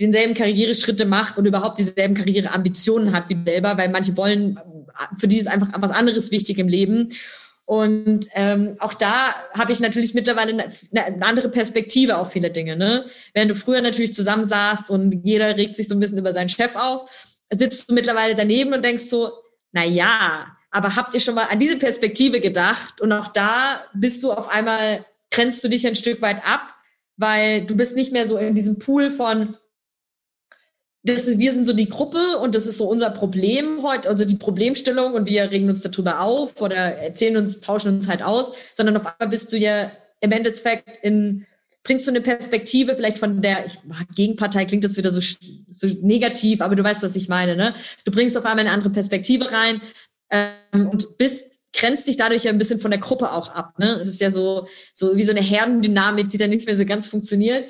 [0.00, 4.58] denselben Karriereschritte macht und überhaupt dieselben Karriereambitionen hat wie selber, weil manche wollen
[5.18, 7.08] für die ist einfach was anderes wichtig im Leben.
[7.66, 12.76] Und ähm, auch da habe ich natürlich mittlerweile eine, eine, andere Perspektive auf viele Dinge.
[12.76, 13.04] Ne?
[13.32, 16.74] Während du früher natürlich zusammensaßt und jeder regt sich so ein bisschen über seinen Chef
[16.74, 17.08] auf,
[17.48, 19.30] sitzt du mittlerweile daneben und denkst so,
[19.70, 23.00] na ja, aber habt ihr schon mal an diese Perspektive gedacht?
[23.00, 26.74] Und auch da bist du auf einmal, grenzt du dich ein Stück weit ab,
[27.16, 29.56] weil du bist nicht mehr so in diesem Pool von,
[31.02, 34.24] das ist, wir sind so die Gruppe und das ist so unser Problem heute, also
[34.24, 38.52] die Problemstellung und wir regen uns darüber auf oder erzählen uns, tauschen uns halt aus,
[38.74, 41.46] sondern auf einmal bist du ja im Endeffekt in,
[41.82, 43.78] bringst du eine Perspektive vielleicht von der ich,
[44.14, 45.20] Gegenpartei klingt jetzt wieder so,
[45.68, 47.74] so negativ, aber du weißt, was ich meine, ne?
[48.04, 49.80] Du bringst auf einmal eine andere Perspektive rein
[50.30, 53.78] ähm, und bist grenzt dich dadurch ja ein bisschen von der Gruppe auch ab.
[53.78, 53.98] Ne?
[54.00, 57.06] Es ist ja so, so wie so eine Herdendynamik, die dann nicht mehr so ganz
[57.06, 57.66] funktioniert.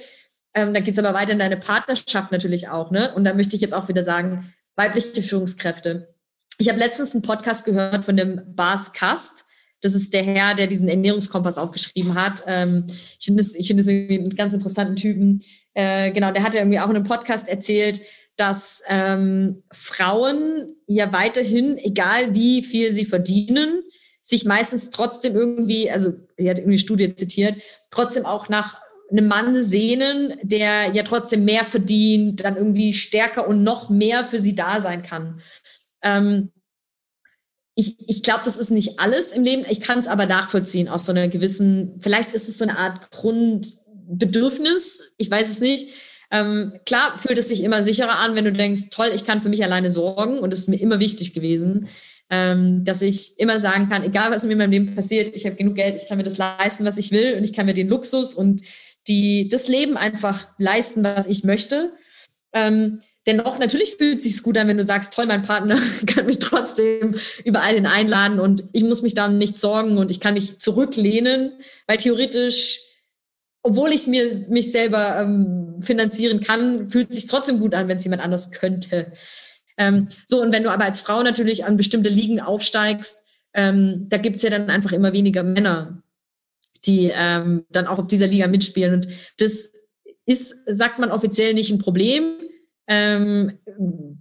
[0.55, 2.91] Ähm, da geht es aber weiter in deine Partnerschaft natürlich auch.
[2.91, 3.15] Ne?
[3.15, 6.15] Und da möchte ich jetzt auch wieder sagen, weibliche Führungskräfte.
[6.59, 9.45] Ich habe letztens einen Podcast gehört von dem Bas Kast.
[9.81, 12.43] Das ist der Herr, der diesen Ernährungskompass auch geschrieben hat.
[12.47, 12.85] Ähm,
[13.19, 15.41] ich finde das, ich finde das irgendwie einen ganz interessanten Typen.
[15.75, 18.01] Äh, genau, der hat ja irgendwie auch in einem Podcast erzählt,
[18.37, 23.83] dass ähm, Frauen ja weiterhin, egal wie viel sie verdienen,
[24.23, 28.81] sich meistens trotzdem irgendwie, also er hat irgendwie Studie zitiert, trotzdem auch nach
[29.11, 34.39] einen Mann sehnen, der ja trotzdem mehr verdient, dann irgendwie stärker und noch mehr für
[34.39, 35.41] sie da sein kann.
[36.03, 36.51] Ähm,
[37.75, 39.65] ich, ich glaube, das ist nicht alles im Leben.
[39.69, 43.11] Ich kann es aber nachvollziehen aus so einer gewissen, vielleicht ist es so eine Art
[43.11, 45.15] Grundbedürfnis.
[45.19, 45.89] Ich weiß es nicht.
[46.31, 49.49] Ähm, klar fühlt es sich immer sicherer an, wenn du denkst, toll, ich kann für
[49.49, 50.39] mich alleine sorgen.
[50.39, 51.89] Und es ist mir immer wichtig gewesen,
[52.29, 55.57] ähm, dass ich immer sagen kann, egal was mir in meinem Leben passiert, ich habe
[55.57, 57.89] genug Geld, ich kann mir das leisten, was ich will und ich kann mir den
[57.89, 58.63] Luxus und
[59.11, 61.93] die das Leben einfach leisten, was ich möchte.
[62.53, 66.27] Ähm, dennoch, natürlich fühlt es sich gut an, wenn du sagst, toll, mein Partner kann
[66.27, 70.35] mich trotzdem überall hin einladen und ich muss mich dann nicht sorgen und ich kann
[70.35, 71.53] mich zurücklehnen,
[71.89, 72.81] weil theoretisch,
[73.63, 77.97] obwohl ich mir mich selber ähm, finanzieren kann, fühlt es sich trotzdem gut an, wenn
[77.97, 79.13] es jemand anders könnte.
[79.77, 83.25] Ähm, so, und wenn du aber als Frau natürlich an bestimmte Ligen aufsteigst,
[83.55, 86.03] ähm, da gibt es ja dann einfach immer weniger Männer
[86.87, 88.95] die ähm, dann auch auf dieser Liga mitspielen.
[88.95, 89.09] Und
[89.39, 89.71] das
[90.27, 92.37] ist, sagt man offiziell nicht ein Problem.
[92.87, 93.59] Ähm,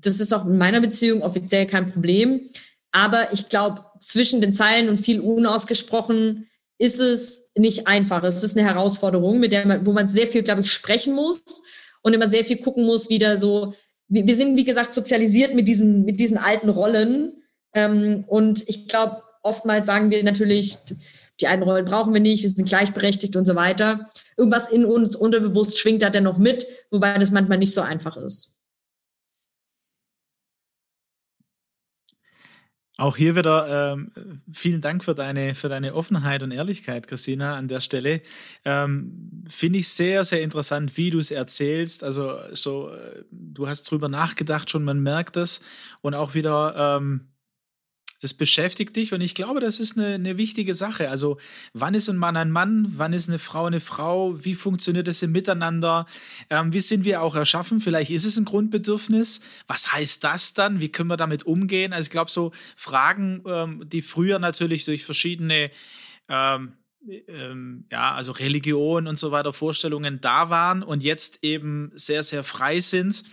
[0.01, 2.49] das ist auch in meiner Beziehung offiziell kein Problem.
[2.91, 6.47] Aber ich glaube, zwischen den Zeilen und viel unausgesprochen
[6.77, 8.23] ist es nicht einfach.
[8.23, 11.63] Es ist eine Herausforderung, mit der man, wo man sehr viel, glaube ich, sprechen muss
[12.01, 13.73] und immer sehr viel gucken muss, wieder so.
[14.07, 17.43] Wir, wir sind, wie gesagt, sozialisiert mit diesen, mit diesen alten Rollen.
[17.73, 20.77] Ähm, und ich glaube, oftmals sagen wir natürlich,
[21.41, 24.09] die einen Rollen brauchen wir nicht, wir sind gleichberechtigt und so weiter.
[24.37, 28.59] irgendwas in uns unterbewusst schwingt da dennoch mit, wobei das manchmal nicht so einfach ist.
[32.99, 34.11] Auch hier wieder ähm,
[34.51, 38.21] vielen Dank für deine, für deine Offenheit und Ehrlichkeit, Christina, an der Stelle.
[38.65, 42.03] Ähm, Finde ich sehr, sehr interessant, wie du es erzählst.
[42.03, 45.61] Also so, äh, du hast drüber nachgedacht schon, man merkt das.
[46.01, 47.29] Und auch wieder, ähm,
[48.21, 51.09] das beschäftigt dich und ich glaube, das ist eine, eine wichtige Sache.
[51.09, 51.37] Also,
[51.73, 52.93] wann ist ein Mann ein Mann?
[52.97, 54.43] Wann ist eine Frau eine Frau?
[54.43, 56.05] Wie funktioniert das im Miteinander?
[56.49, 57.79] Ähm, wie sind wir auch erschaffen?
[57.79, 59.41] Vielleicht ist es ein Grundbedürfnis.
[59.67, 60.81] Was heißt das dann?
[60.81, 61.93] Wie können wir damit umgehen?
[61.93, 65.71] Also, ich glaube, so Fragen, ähm, die früher natürlich durch verschiedene
[66.27, 66.73] ähm,
[67.27, 72.43] ähm, ja, also Religion und so weiter, Vorstellungen da waren und jetzt eben sehr, sehr
[72.43, 73.23] frei sind.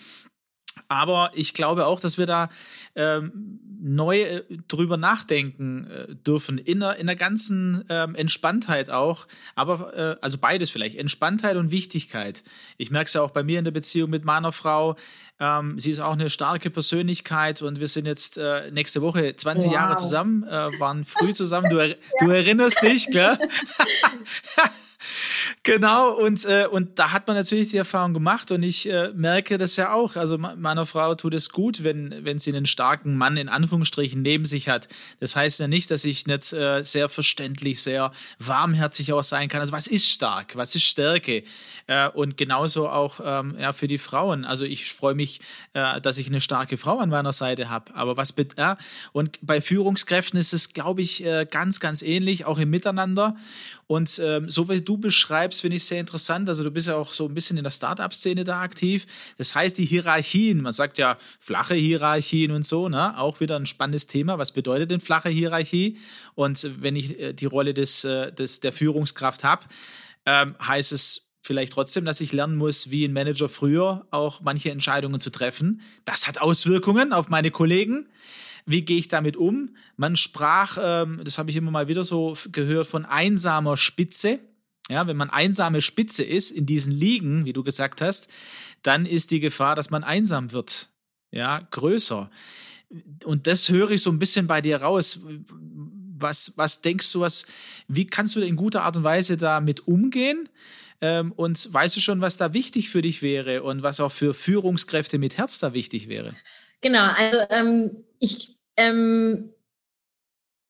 [0.89, 2.49] Aber ich glaube auch, dass wir da
[2.95, 9.26] ähm, neu äh, drüber nachdenken äh, dürfen, in der, in der ganzen ähm, Entspanntheit auch.
[9.55, 12.43] Aber äh, also beides vielleicht, Entspanntheit und Wichtigkeit.
[12.78, 14.97] Ich merke es ja auch bei mir in der Beziehung mit meiner Frau.
[15.39, 19.68] Ähm, sie ist auch eine starke Persönlichkeit und wir sind jetzt äh, nächste Woche 20
[19.68, 19.74] wow.
[19.74, 21.68] Jahre zusammen, äh, waren früh zusammen.
[21.68, 23.39] Du, er, du erinnerst dich, klar?
[25.62, 29.59] genau, und, äh, und da hat man natürlich die Erfahrung gemacht und ich äh, merke
[29.59, 30.16] das ja auch.
[30.16, 34.44] Also meiner Frau tut es gut, wenn, wenn sie einen starken Mann in Anführungsstrichen neben
[34.44, 34.88] sich hat.
[35.20, 39.61] Das heißt ja nicht, dass ich nicht äh, sehr verständlich, sehr warmherzig auch sein kann.
[39.61, 40.57] Also was ist stark?
[40.57, 41.44] Was ist Stärke?
[41.86, 44.44] Äh, und genauso auch ähm, ja, für die Frauen.
[44.44, 45.40] Also ich freue mich,
[45.72, 47.94] äh, dass ich eine starke Frau an meiner Seite habe.
[47.94, 48.57] Aber was bitte?
[48.59, 48.78] Ja,
[49.12, 53.36] und bei Führungskräften ist es, glaube ich, äh, ganz, ganz ähnlich, auch im Miteinander.
[53.86, 56.49] Und ähm, so wie du beschreibst, finde ich sehr interessant.
[56.49, 59.07] Also du bist ja auch so ein bisschen in der Startup-Szene da aktiv.
[59.38, 63.18] Das heißt, die Hierarchien, man sagt ja flache Hierarchien und so, ne?
[63.18, 64.38] Auch wieder ein spannendes Thema.
[64.38, 65.99] Was bedeutet denn flache Hierarchie?
[66.34, 69.66] Und wenn ich äh, die Rolle des, äh, des der Führungskraft habe,
[70.24, 74.70] ähm, heißt es vielleicht trotzdem, dass ich lernen muss, wie ein Manager früher auch manche
[74.70, 75.80] Entscheidungen zu treffen.
[76.05, 78.09] Das hat Auswirkungen auf meine Kollegen.
[78.66, 79.76] Wie gehe ich damit um?
[79.97, 84.40] Man sprach, ähm, das habe ich immer mal wieder so gehört, von einsamer Spitze.
[84.89, 88.28] Ja, wenn man einsame Spitze ist in diesen Ligen, wie du gesagt hast,
[88.82, 90.89] dann ist die Gefahr, dass man einsam wird,
[91.32, 92.30] ja, größer.
[93.24, 95.20] Und das höre ich so ein bisschen bei dir raus.
[96.18, 97.47] Was, was denkst du, was,
[97.89, 100.49] wie kannst du in guter Art und Weise damit umgehen?
[101.01, 104.32] Ähm, und weißt du schon, was da wichtig für dich wäre und was auch für
[104.32, 106.34] Führungskräfte mit Herz da wichtig wäre?
[106.80, 109.51] Genau, also ähm, ich ähm,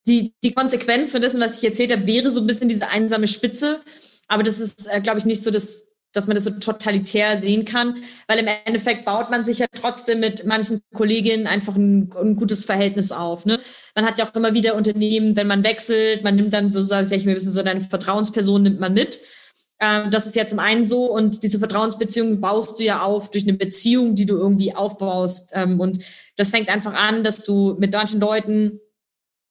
[0.06, 3.26] die, die Konsequenz von dessen, was ich erzählt habe, wäre so ein bisschen diese einsame
[3.26, 3.80] Spitze.
[4.28, 7.64] Aber das ist, äh, glaube ich, nicht so, dass, dass man das so totalitär sehen
[7.64, 7.96] kann,
[8.28, 12.64] weil im Endeffekt baut man sich ja trotzdem mit manchen Kolleginnen einfach ein, ein gutes
[12.64, 13.46] Verhältnis auf.
[13.46, 13.58] Ne?
[13.94, 17.10] Man hat ja auch immer wieder Unternehmen, wenn man wechselt, man nimmt dann so, sag
[17.10, 19.18] ich mir, ein bisschen so deine Vertrauensperson nimmt man mit.
[19.78, 23.44] Ähm, das ist ja zum einen so und diese Vertrauensbeziehung baust du ja auf durch
[23.44, 25.52] eine Beziehung, die du irgendwie aufbaust.
[25.54, 25.98] Ähm, und
[26.36, 28.80] das fängt einfach an, dass du mit manchen Leuten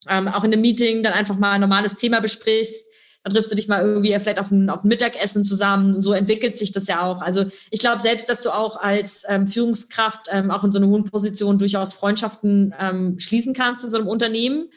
[0.10, 2.88] ähm, auch in einem Meeting dann einfach mal ein normales Thema besprichst.
[3.24, 5.96] Dann triffst du dich mal irgendwie vielleicht auf ein, auf ein Mittagessen zusammen.
[5.96, 7.22] Und so entwickelt sich das ja auch.
[7.22, 10.88] Also ich glaube selbst, dass du auch als ähm, Führungskraft ähm, auch in so einer
[10.88, 14.70] hohen Position durchaus Freundschaften ähm, schließen kannst in so einem Unternehmen.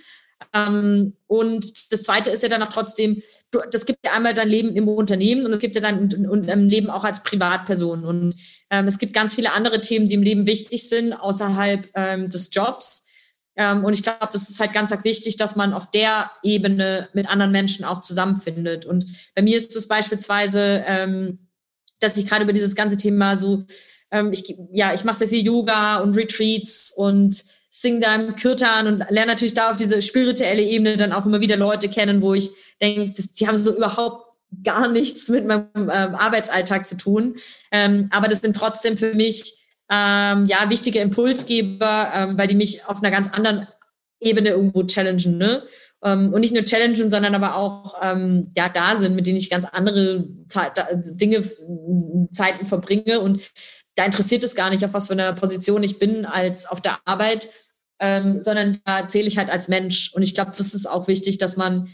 [0.54, 4.48] Ähm, und das Zweite ist ja dann auch trotzdem, du, das gibt ja einmal dein
[4.48, 8.04] Leben im Unternehmen und es gibt ja dann ein, Leben auch als Privatperson.
[8.04, 8.34] Und
[8.70, 12.50] ähm, es gibt ganz viele andere Themen, die im Leben wichtig sind, außerhalb ähm, des
[12.52, 13.07] Jobs.
[13.58, 17.28] Ähm, und ich glaube, das ist halt ganz wichtig, dass man auf der Ebene mit
[17.28, 18.86] anderen Menschen auch zusammenfindet.
[18.86, 19.04] Und
[19.34, 21.40] bei mir ist es beispielsweise, ähm,
[21.98, 23.64] dass ich gerade über dieses ganze Thema so,
[24.12, 28.86] ähm, ich, ja, ich mache sehr viel Yoga und Retreats und sing da im Kirtan
[28.86, 32.34] und lerne natürlich da auf diese spirituelle Ebene dann auch immer wieder Leute kennen, wo
[32.34, 32.50] ich
[32.80, 34.24] denke, die haben so überhaupt
[34.62, 37.36] gar nichts mit meinem Arbeitsalltag zu tun.
[38.10, 39.57] Aber das sind trotzdem für mich
[39.90, 43.66] ähm, ja wichtige Impulsgeber, ähm, weil die mich auf einer ganz anderen
[44.20, 45.64] Ebene irgendwo challengen, ne?
[46.02, 49.50] Ähm, und nicht nur challengen, sondern aber auch ähm, ja da sind, mit denen ich
[49.50, 51.42] ganz andere Zeit, Dinge,
[52.30, 53.40] Zeiten verbringe und
[53.98, 57.00] da interessiert es gar nicht, auf was für einer Position ich bin als auf der
[57.04, 57.48] Arbeit,
[57.98, 60.12] ähm, sondern da zähle ich halt als Mensch.
[60.14, 61.88] Und ich glaube, das ist auch wichtig, dass man,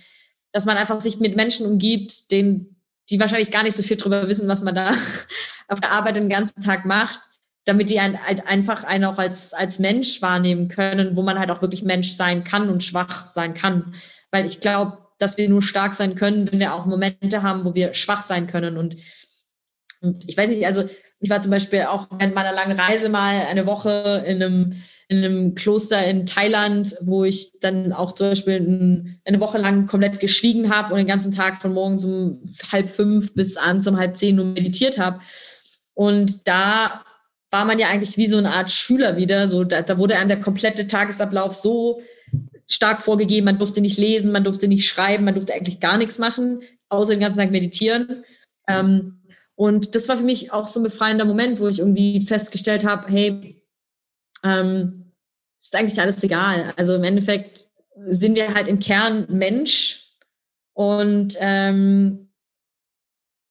[0.52, 2.76] dass man einfach sich mit Menschen umgibt, denen,
[3.08, 4.94] die wahrscheinlich gar nicht so viel drüber wissen, was man da
[5.68, 7.20] auf der Arbeit den ganzen Tag macht,
[7.64, 11.50] damit die einen, halt einfach einen auch als, als Mensch wahrnehmen können, wo man halt
[11.50, 13.94] auch wirklich Mensch sein kann und schwach sein kann.
[14.30, 17.74] Weil ich glaube, dass wir nur stark sein können, wenn wir auch Momente haben, wo
[17.74, 18.76] wir schwach sein können.
[18.76, 18.96] Und,
[20.00, 20.88] und ich weiß nicht, also
[21.20, 24.74] ich war zum Beispiel auch während meiner langen Reise mal eine Woche in einem
[25.08, 29.86] in einem Kloster in Thailand, wo ich dann auch zum Beispiel ein, eine Woche lang
[29.86, 32.42] komplett geschwiegen habe und den ganzen Tag von morgens um
[32.72, 35.20] halb fünf bis abends um halb zehn nur meditiert habe.
[35.92, 37.04] Und da
[37.54, 39.46] war man ja eigentlich wie so eine Art Schüler wieder.
[39.46, 42.02] So, da, da wurde einem der komplette Tagesablauf so
[42.66, 43.44] stark vorgegeben.
[43.44, 47.12] Man durfte nicht lesen, man durfte nicht schreiben, man durfte eigentlich gar nichts machen, außer
[47.12, 48.24] den ganzen Tag meditieren.
[48.66, 49.20] Ähm,
[49.54, 53.06] und das war für mich auch so ein befreiender Moment, wo ich irgendwie festgestellt habe,
[53.08, 53.62] hey,
[54.42, 55.12] ähm,
[55.56, 56.74] ist eigentlich alles egal.
[56.76, 57.66] Also im Endeffekt
[58.08, 60.10] sind wir halt im Kern Mensch
[60.72, 62.32] und ähm,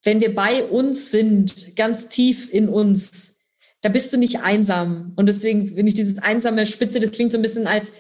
[0.03, 3.32] wenn wir bei uns sind, ganz tief in uns,
[3.83, 5.11] da bist du nicht einsam.
[5.17, 7.91] Und deswegen finde ich dieses einsame Spitze, das klingt so ein bisschen als,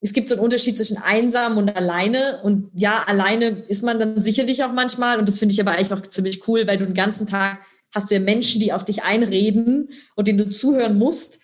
[0.00, 2.40] es gibt so einen Unterschied zwischen einsam und alleine.
[2.42, 5.18] Und ja, alleine ist man dann sicherlich auch manchmal.
[5.18, 7.60] Und das finde ich aber eigentlich auch ziemlich cool, weil du den ganzen Tag
[7.94, 11.40] hast du ja Menschen, die auf dich einreden und denen du zuhören musst.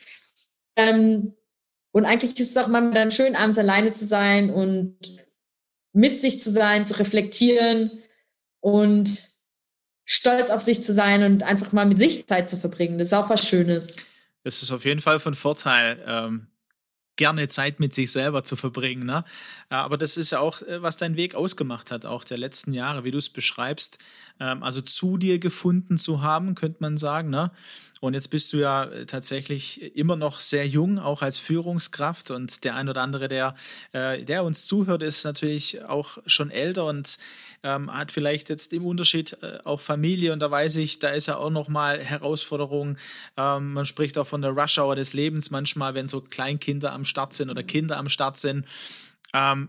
[0.77, 1.35] Ähm,
[1.93, 4.97] und eigentlich ist es auch mal dann schön, abends alleine zu sein und
[5.93, 7.91] mit sich zu sein, zu reflektieren
[8.61, 9.36] und
[10.07, 12.97] stolz auf sich zu sein und einfach mal mit sich Zeit zu verbringen.
[12.97, 13.97] Das ist auch was Schönes.
[14.45, 16.47] Es ist auf jeden Fall von Vorteil, ähm,
[17.17, 19.05] gerne Zeit mit sich selber zu verbringen.
[19.05, 19.25] Ne?
[19.69, 23.05] Aber das ist ja auch, äh, was dein Weg ausgemacht hat, auch der letzten Jahre,
[23.05, 23.99] wie du es beschreibst.
[24.39, 27.31] Ähm, also zu dir gefunden zu haben, könnte man sagen.
[27.31, 27.51] Ne?
[28.01, 32.31] Und jetzt bist du ja äh, tatsächlich immer noch sehr jung, auch als Führungskraft.
[32.31, 33.55] Und der ein oder andere, der,
[33.93, 37.19] äh, der uns zuhört, ist natürlich auch schon älter und
[37.63, 40.33] ähm, hat vielleicht jetzt im Unterschied äh, auch Familie.
[40.33, 42.99] Und da weiß ich, da ist ja auch nochmal Herausforderung.
[43.37, 47.33] Ähm, man spricht auch von der Rush-Hour des Lebens manchmal, wenn so Kleinkinder am Start
[47.33, 48.67] sind oder Kinder am Start sind.
[49.33, 49.69] Ähm,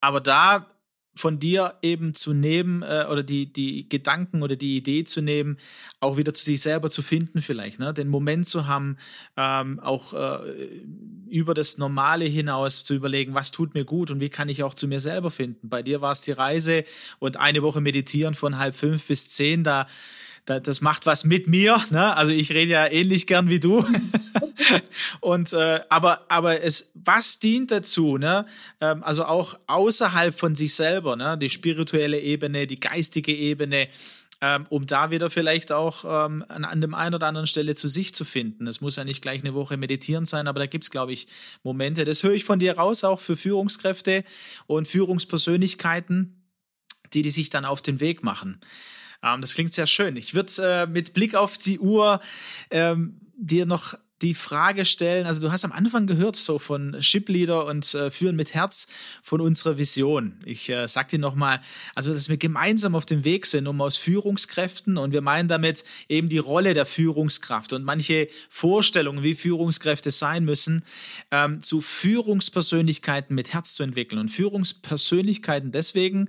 [0.00, 0.66] aber da
[1.14, 5.58] von dir eben zu nehmen äh, oder die, die Gedanken oder die Idee zu nehmen,
[6.00, 7.94] auch wieder zu sich selber zu finden vielleicht, ne?
[7.94, 8.96] den Moment zu haben,
[9.36, 10.64] ähm, auch äh,
[11.28, 14.74] über das Normale hinaus zu überlegen, was tut mir gut und wie kann ich auch
[14.74, 15.68] zu mir selber finden.
[15.68, 16.84] Bei dir war es die Reise
[17.20, 19.86] und eine Woche meditieren von halb fünf bis zehn, da
[20.44, 21.82] das macht was mit mir.
[21.90, 22.14] Ne?
[22.16, 23.86] Also ich rede ja ähnlich gern wie du.
[25.20, 28.18] und äh, aber aber es was dient dazu?
[28.18, 28.46] Ne?
[28.80, 31.38] Ähm, also auch außerhalb von sich selber, ne?
[31.38, 33.88] die spirituelle Ebene, die geistige Ebene.
[34.40, 37.88] Ähm, um da wieder vielleicht auch ähm, an, an dem einen oder anderen Stelle zu
[37.88, 38.66] sich zu finden.
[38.66, 41.28] Es muss ja nicht gleich eine Woche meditieren sein, aber da gibt es, glaube ich,
[41.62, 42.04] Momente.
[42.04, 44.22] Das höre ich von dir raus, auch für Führungskräfte
[44.66, 46.42] und Führungspersönlichkeiten,
[47.14, 48.60] die, die sich dann auf den Weg machen.
[49.24, 50.16] Ähm, das klingt sehr schön.
[50.16, 52.20] Ich würde äh, mit Blick auf die Uhr
[52.70, 57.66] ähm, dir noch die Frage stellen, also du hast am Anfang gehört so von Shipleader
[57.66, 58.86] und äh, Führen mit Herz
[59.22, 60.38] von unserer Vision.
[60.46, 61.60] Ich äh, sag dir nochmal,
[61.94, 65.84] also dass wir gemeinsam auf dem Weg sind, um aus Führungskräften und wir meinen damit
[66.08, 70.84] eben die Rolle der Führungskraft und manche Vorstellungen, wie Führungskräfte sein müssen,
[71.30, 74.20] ähm, zu Führungspersönlichkeiten mit Herz zu entwickeln.
[74.20, 76.28] Und Führungspersönlichkeiten deswegen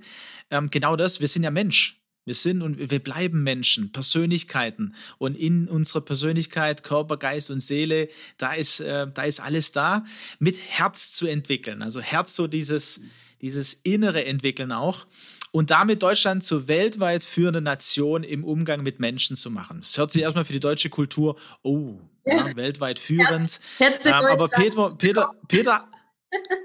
[0.50, 2.05] ähm, genau das, wir sind ja Mensch.
[2.26, 4.94] Wir sind und wir bleiben Menschen, Persönlichkeiten.
[5.18, 10.04] Und in unserer Persönlichkeit, Körper, Geist und Seele, da ist, äh, da ist alles da,
[10.40, 11.82] mit Herz zu entwickeln.
[11.82, 13.02] Also Herz, so dieses,
[13.40, 15.06] dieses innere entwickeln auch.
[15.52, 19.78] Und damit Deutschland zur weltweit führenden Nation im Umgang mit Menschen zu machen.
[19.80, 23.60] Das hört sich erstmal für die deutsche Kultur, oh, ja, weltweit führend.
[23.78, 25.88] Herz ähm, aber Peter, Peter, Peter,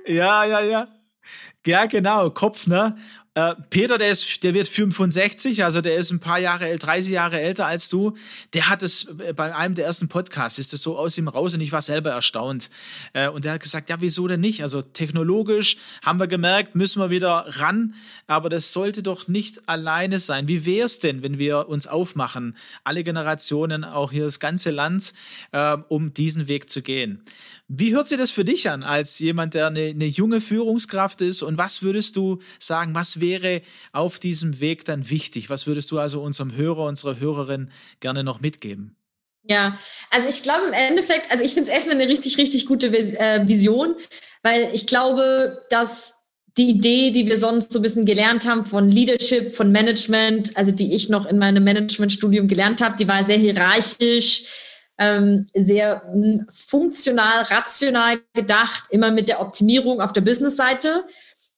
[0.07, 0.87] ja, ja, ja.
[1.65, 2.97] Ja, genau, Kopf, ne?
[3.33, 7.13] Äh, Peter, der ist, der wird 65, also der ist ein paar Jahre älter, 30
[7.13, 8.17] Jahre älter als du.
[8.53, 11.53] Der hat es äh, bei einem der ersten Podcasts, ist es so aus ihm raus
[11.53, 12.69] und ich war selber erstaunt.
[13.13, 14.63] Äh, und der hat gesagt, ja, wieso denn nicht?
[14.63, 17.95] Also technologisch haben wir gemerkt, müssen wir wieder ran,
[18.27, 20.49] aber das sollte doch nicht alleine sein.
[20.49, 25.13] Wie wäre es denn, wenn wir uns aufmachen, alle Generationen, auch hier das ganze Land,
[25.87, 27.23] um diesen Weg zu gehen?
[27.73, 31.41] Wie hört sich das für dich an, als jemand, der eine, eine junge Führungskraft ist?
[31.41, 33.61] Und was würdest du sagen, was wäre
[33.93, 35.49] auf diesem Weg dann wichtig?
[35.49, 38.95] Was würdest du also unserem Hörer, unserer Hörerin gerne noch mitgeben?
[39.43, 39.77] Ja,
[40.11, 43.47] also ich glaube im Endeffekt, also ich finde es erstmal eine richtig, richtig gute äh,
[43.47, 43.95] Vision,
[44.43, 46.15] weil ich glaube, dass
[46.57, 50.71] die Idee, die wir sonst so ein bisschen gelernt haben von Leadership, von Management, also
[50.71, 54.45] die ich noch in meinem Managementstudium gelernt habe, die war sehr hierarchisch,
[54.97, 61.05] ähm, sehr hm, funktional, rational gedacht, immer mit der Optimierung auf der Business-Seite.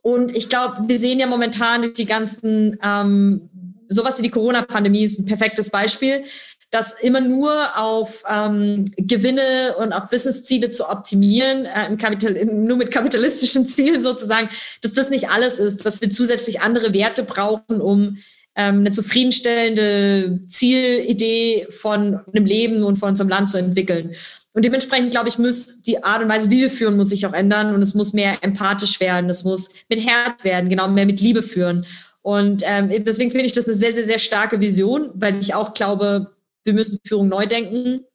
[0.03, 3.49] Und ich glaube, wir sehen ja momentan durch die ganzen, ähm,
[3.87, 6.23] sowas wie die Corona-Pandemie ist ein perfektes Beispiel,
[6.71, 12.77] dass immer nur auf ähm, Gewinne und auf Business-Ziele zu optimieren, äh, im Kapital nur
[12.77, 14.49] mit kapitalistischen Zielen sozusagen,
[14.81, 18.17] dass das nicht alles ist, dass wir zusätzlich andere Werte brauchen, um
[18.55, 24.15] ähm, eine zufriedenstellende Zielidee von einem Leben und von unserem Land zu entwickeln.
[24.53, 27.33] Und dementsprechend, glaube ich, muss die Art und Weise, wie wir führen, muss sich auch
[27.33, 31.21] ändern und es muss mehr empathisch werden, es muss mit Herz werden, genau, mehr mit
[31.21, 31.85] Liebe führen.
[32.21, 35.73] Und ähm, deswegen finde ich das eine sehr, sehr, sehr starke Vision, weil ich auch
[35.73, 38.05] glaube, wir müssen Führung neu denken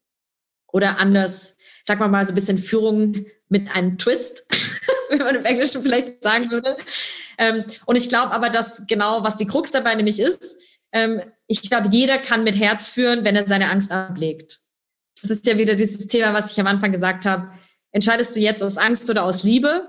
[0.73, 4.45] oder anders, sag mal mal so ein bisschen Führung mit einem Twist,
[5.11, 6.77] wenn man im Englischen vielleicht sagen würde.
[7.37, 10.57] Ähm, und ich glaube aber, dass genau, was die Krux dabei nämlich ist,
[10.93, 14.59] ähm, ich glaube, jeder kann mit Herz führen, wenn er seine Angst ablegt.
[15.23, 17.51] Das ist ja wieder dieses Thema, was ich am Anfang gesagt habe.
[17.91, 19.89] Entscheidest du jetzt aus Angst oder aus Liebe?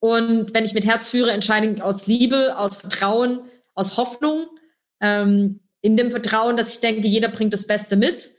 [0.00, 3.40] Und wenn ich mit Herz führe, entscheide ich aus Liebe, aus Vertrauen,
[3.74, 4.46] aus Hoffnung,
[5.00, 8.34] ähm, in dem Vertrauen, dass ich denke, jeder bringt das Beste mit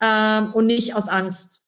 [0.00, 1.62] ähm, und nicht aus Angst.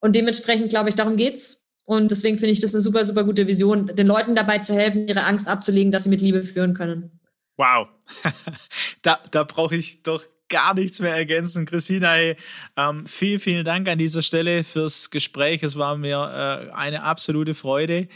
[0.00, 1.66] Und dementsprechend glaube ich, darum geht's.
[1.86, 5.06] Und deswegen finde ich das eine super, super gute Vision, den Leuten dabei zu helfen,
[5.06, 7.20] ihre Angst abzulegen, dass sie mit Liebe führen können.
[7.56, 7.88] Wow.
[9.02, 10.24] da da brauche ich doch
[10.54, 11.66] gar nichts mehr ergänzen.
[11.66, 12.36] Christina, hey,
[12.76, 15.64] ähm, vielen, vielen Dank an dieser Stelle fürs Gespräch.
[15.64, 18.06] Es war mir äh, eine absolute Freude.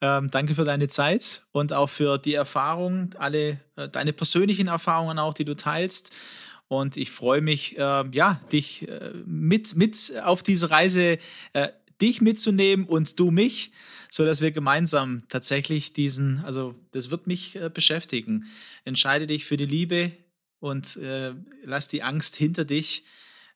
[0.00, 5.18] Ähm, danke für deine Zeit und auch für die Erfahrung, alle äh, deine persönlichen Erfahrungen
[5.18, 6.10] auch, die du teilst.
[6.68, 11.18] Und ich freue mich, äh, ja, dich äh, mit, mit auf diese Reise,
[11.52, 11.68] äh,
[12.00, 13.72] dich mitzunehmen und du mich,
[14.10, 18.46] so dass wir gemeinsam tatsächlich diesen, also das wird mich äh, beschäftigen.
[18.84, 20.12] Entscheide dich für die Liebe
[20.64, 23.04] und äh, lass die Angst hinter dich.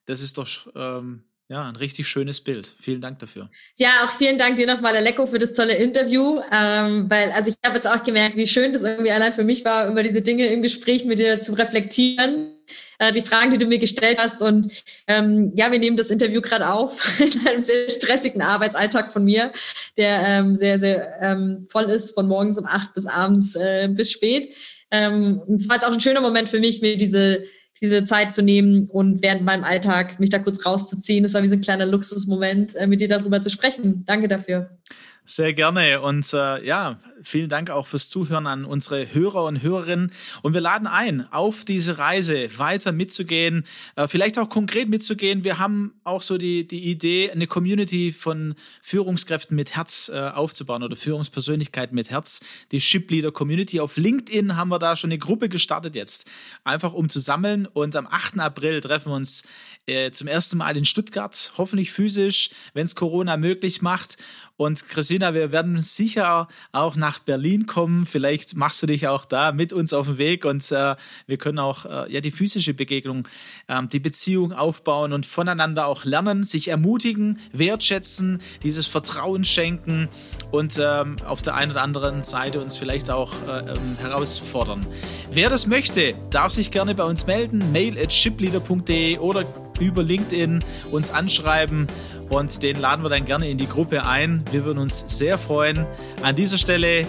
[0.05, 2.71] Das ist doch ähm, ja, ein richtig schönes Bild.
[2.79, 3.49] Vielen Dank dafür.
[3.79, 6.43] Ja, auch vielen Dank dir nochmal, Aleko, für das tolle Interview.
[6.53, 9.65] Ähm, weil, also ich habe jetzt auch gemerkt, wie schön das irgendwie allein für mich
[9.65, 12.53] war, über diese Dinge im Gespräch mit dir zu reflektieren.
[12.99, 14.43] Äh, die Fragen, die du mir gestellt hast.
[14.43, 14.71] Und
[15.07, 19.51] ähm, ja, wir nehmen das Interview gerade auf in einem sehr stressigen Arbeitsalltag von mir,
[19.97, 24.13] der ähm, sehr, sehr ähm, voll ist, von morgens um acht bis abends äh, bis
[24.13, 24.55] spät.
[24.91, 27.45] Ähm, und es war jetzt auch ein schöner Moment für mich, mir diese,
[27.81, 31.25] diese Zeit zu nehmen und während meinem Alltag mich da kurz rauszuziehen.
[31.25, 34.05] Es war wie so ein kleiner Luxusmoment, äh, mit dir darüber zu sprechen.
[34.07, 34.79] Danke dafür.
[35.25, 40.13] Sehr gerne und äh, ja, vielen Dank auch fürs Zuhören an unsere Hörer und Hörerinnen.
[40.43, 43.65] Und wir laden ein, auf diese Reise weiter mitzugehen,
[43.97, 45.45] äh, vielleicht auch konkret mitzugehen.
[45.45, 50.83] Wir haben auch so die, die Idee, eine Community von Führungskräften mit Herz äh, aufzubauen
[50.83, 52.41] oder Führungspersönlichkeiten mit Herz.
[52.73, 53.81] Die Ship Leader Community.
[53.81, 56.29] Auf LinkedIn haben wir da schon eine Gruppe gestartet jetzt,
[56.65, 57.67] einfach um zu sammeln.
[57.67, 58.39] Und am 8.
[58.39, 59.45] April treffen wir uns
[59.87, 64.19] äh, zum ersten Mal in Stuttgart, hoffentlich physisch, wenn es Corona möglich macht.
[64.59, 68.05] Und Christina, wir werden sicher auch nach Berlin kommen.
[68.05, 70.97] Vielleicht machst du dich auch da mit uns auf den Weg und äh,
[71.27, 73.27] wir können auch äh, ja die physische Begegnung,
[73.69, 80.09] äh, die Beziehung aufbauen und voneinander auch lernen, sich ermutigen, wertschätzen, dieses Vertrauen schenken
[80.51, 84.87] und ähm, auf der einen oder anderen Seite uns vielleicht auch äh, ähm, herausfordern.
[85.33, 89.45] Wer das möchte, darf sich gerne bei uns melden, mail at shipleader.de oder
[89.81, 91.87] über LinkedIn uns anschreiben
[92.29, 94.45] und den laden wir dann gerne in die Gruppe ein.
[94.51, 95.87] Wir würden uns sehr freuen.
[96.23, 97.07] An dieser Stelle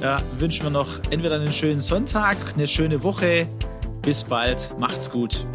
[0.00, 3.48] ja, wünschen wir noch entweder einen schönen Sonntag, eine schöne Woche.
[4.02, 5.46] Bis bald, macht's gut.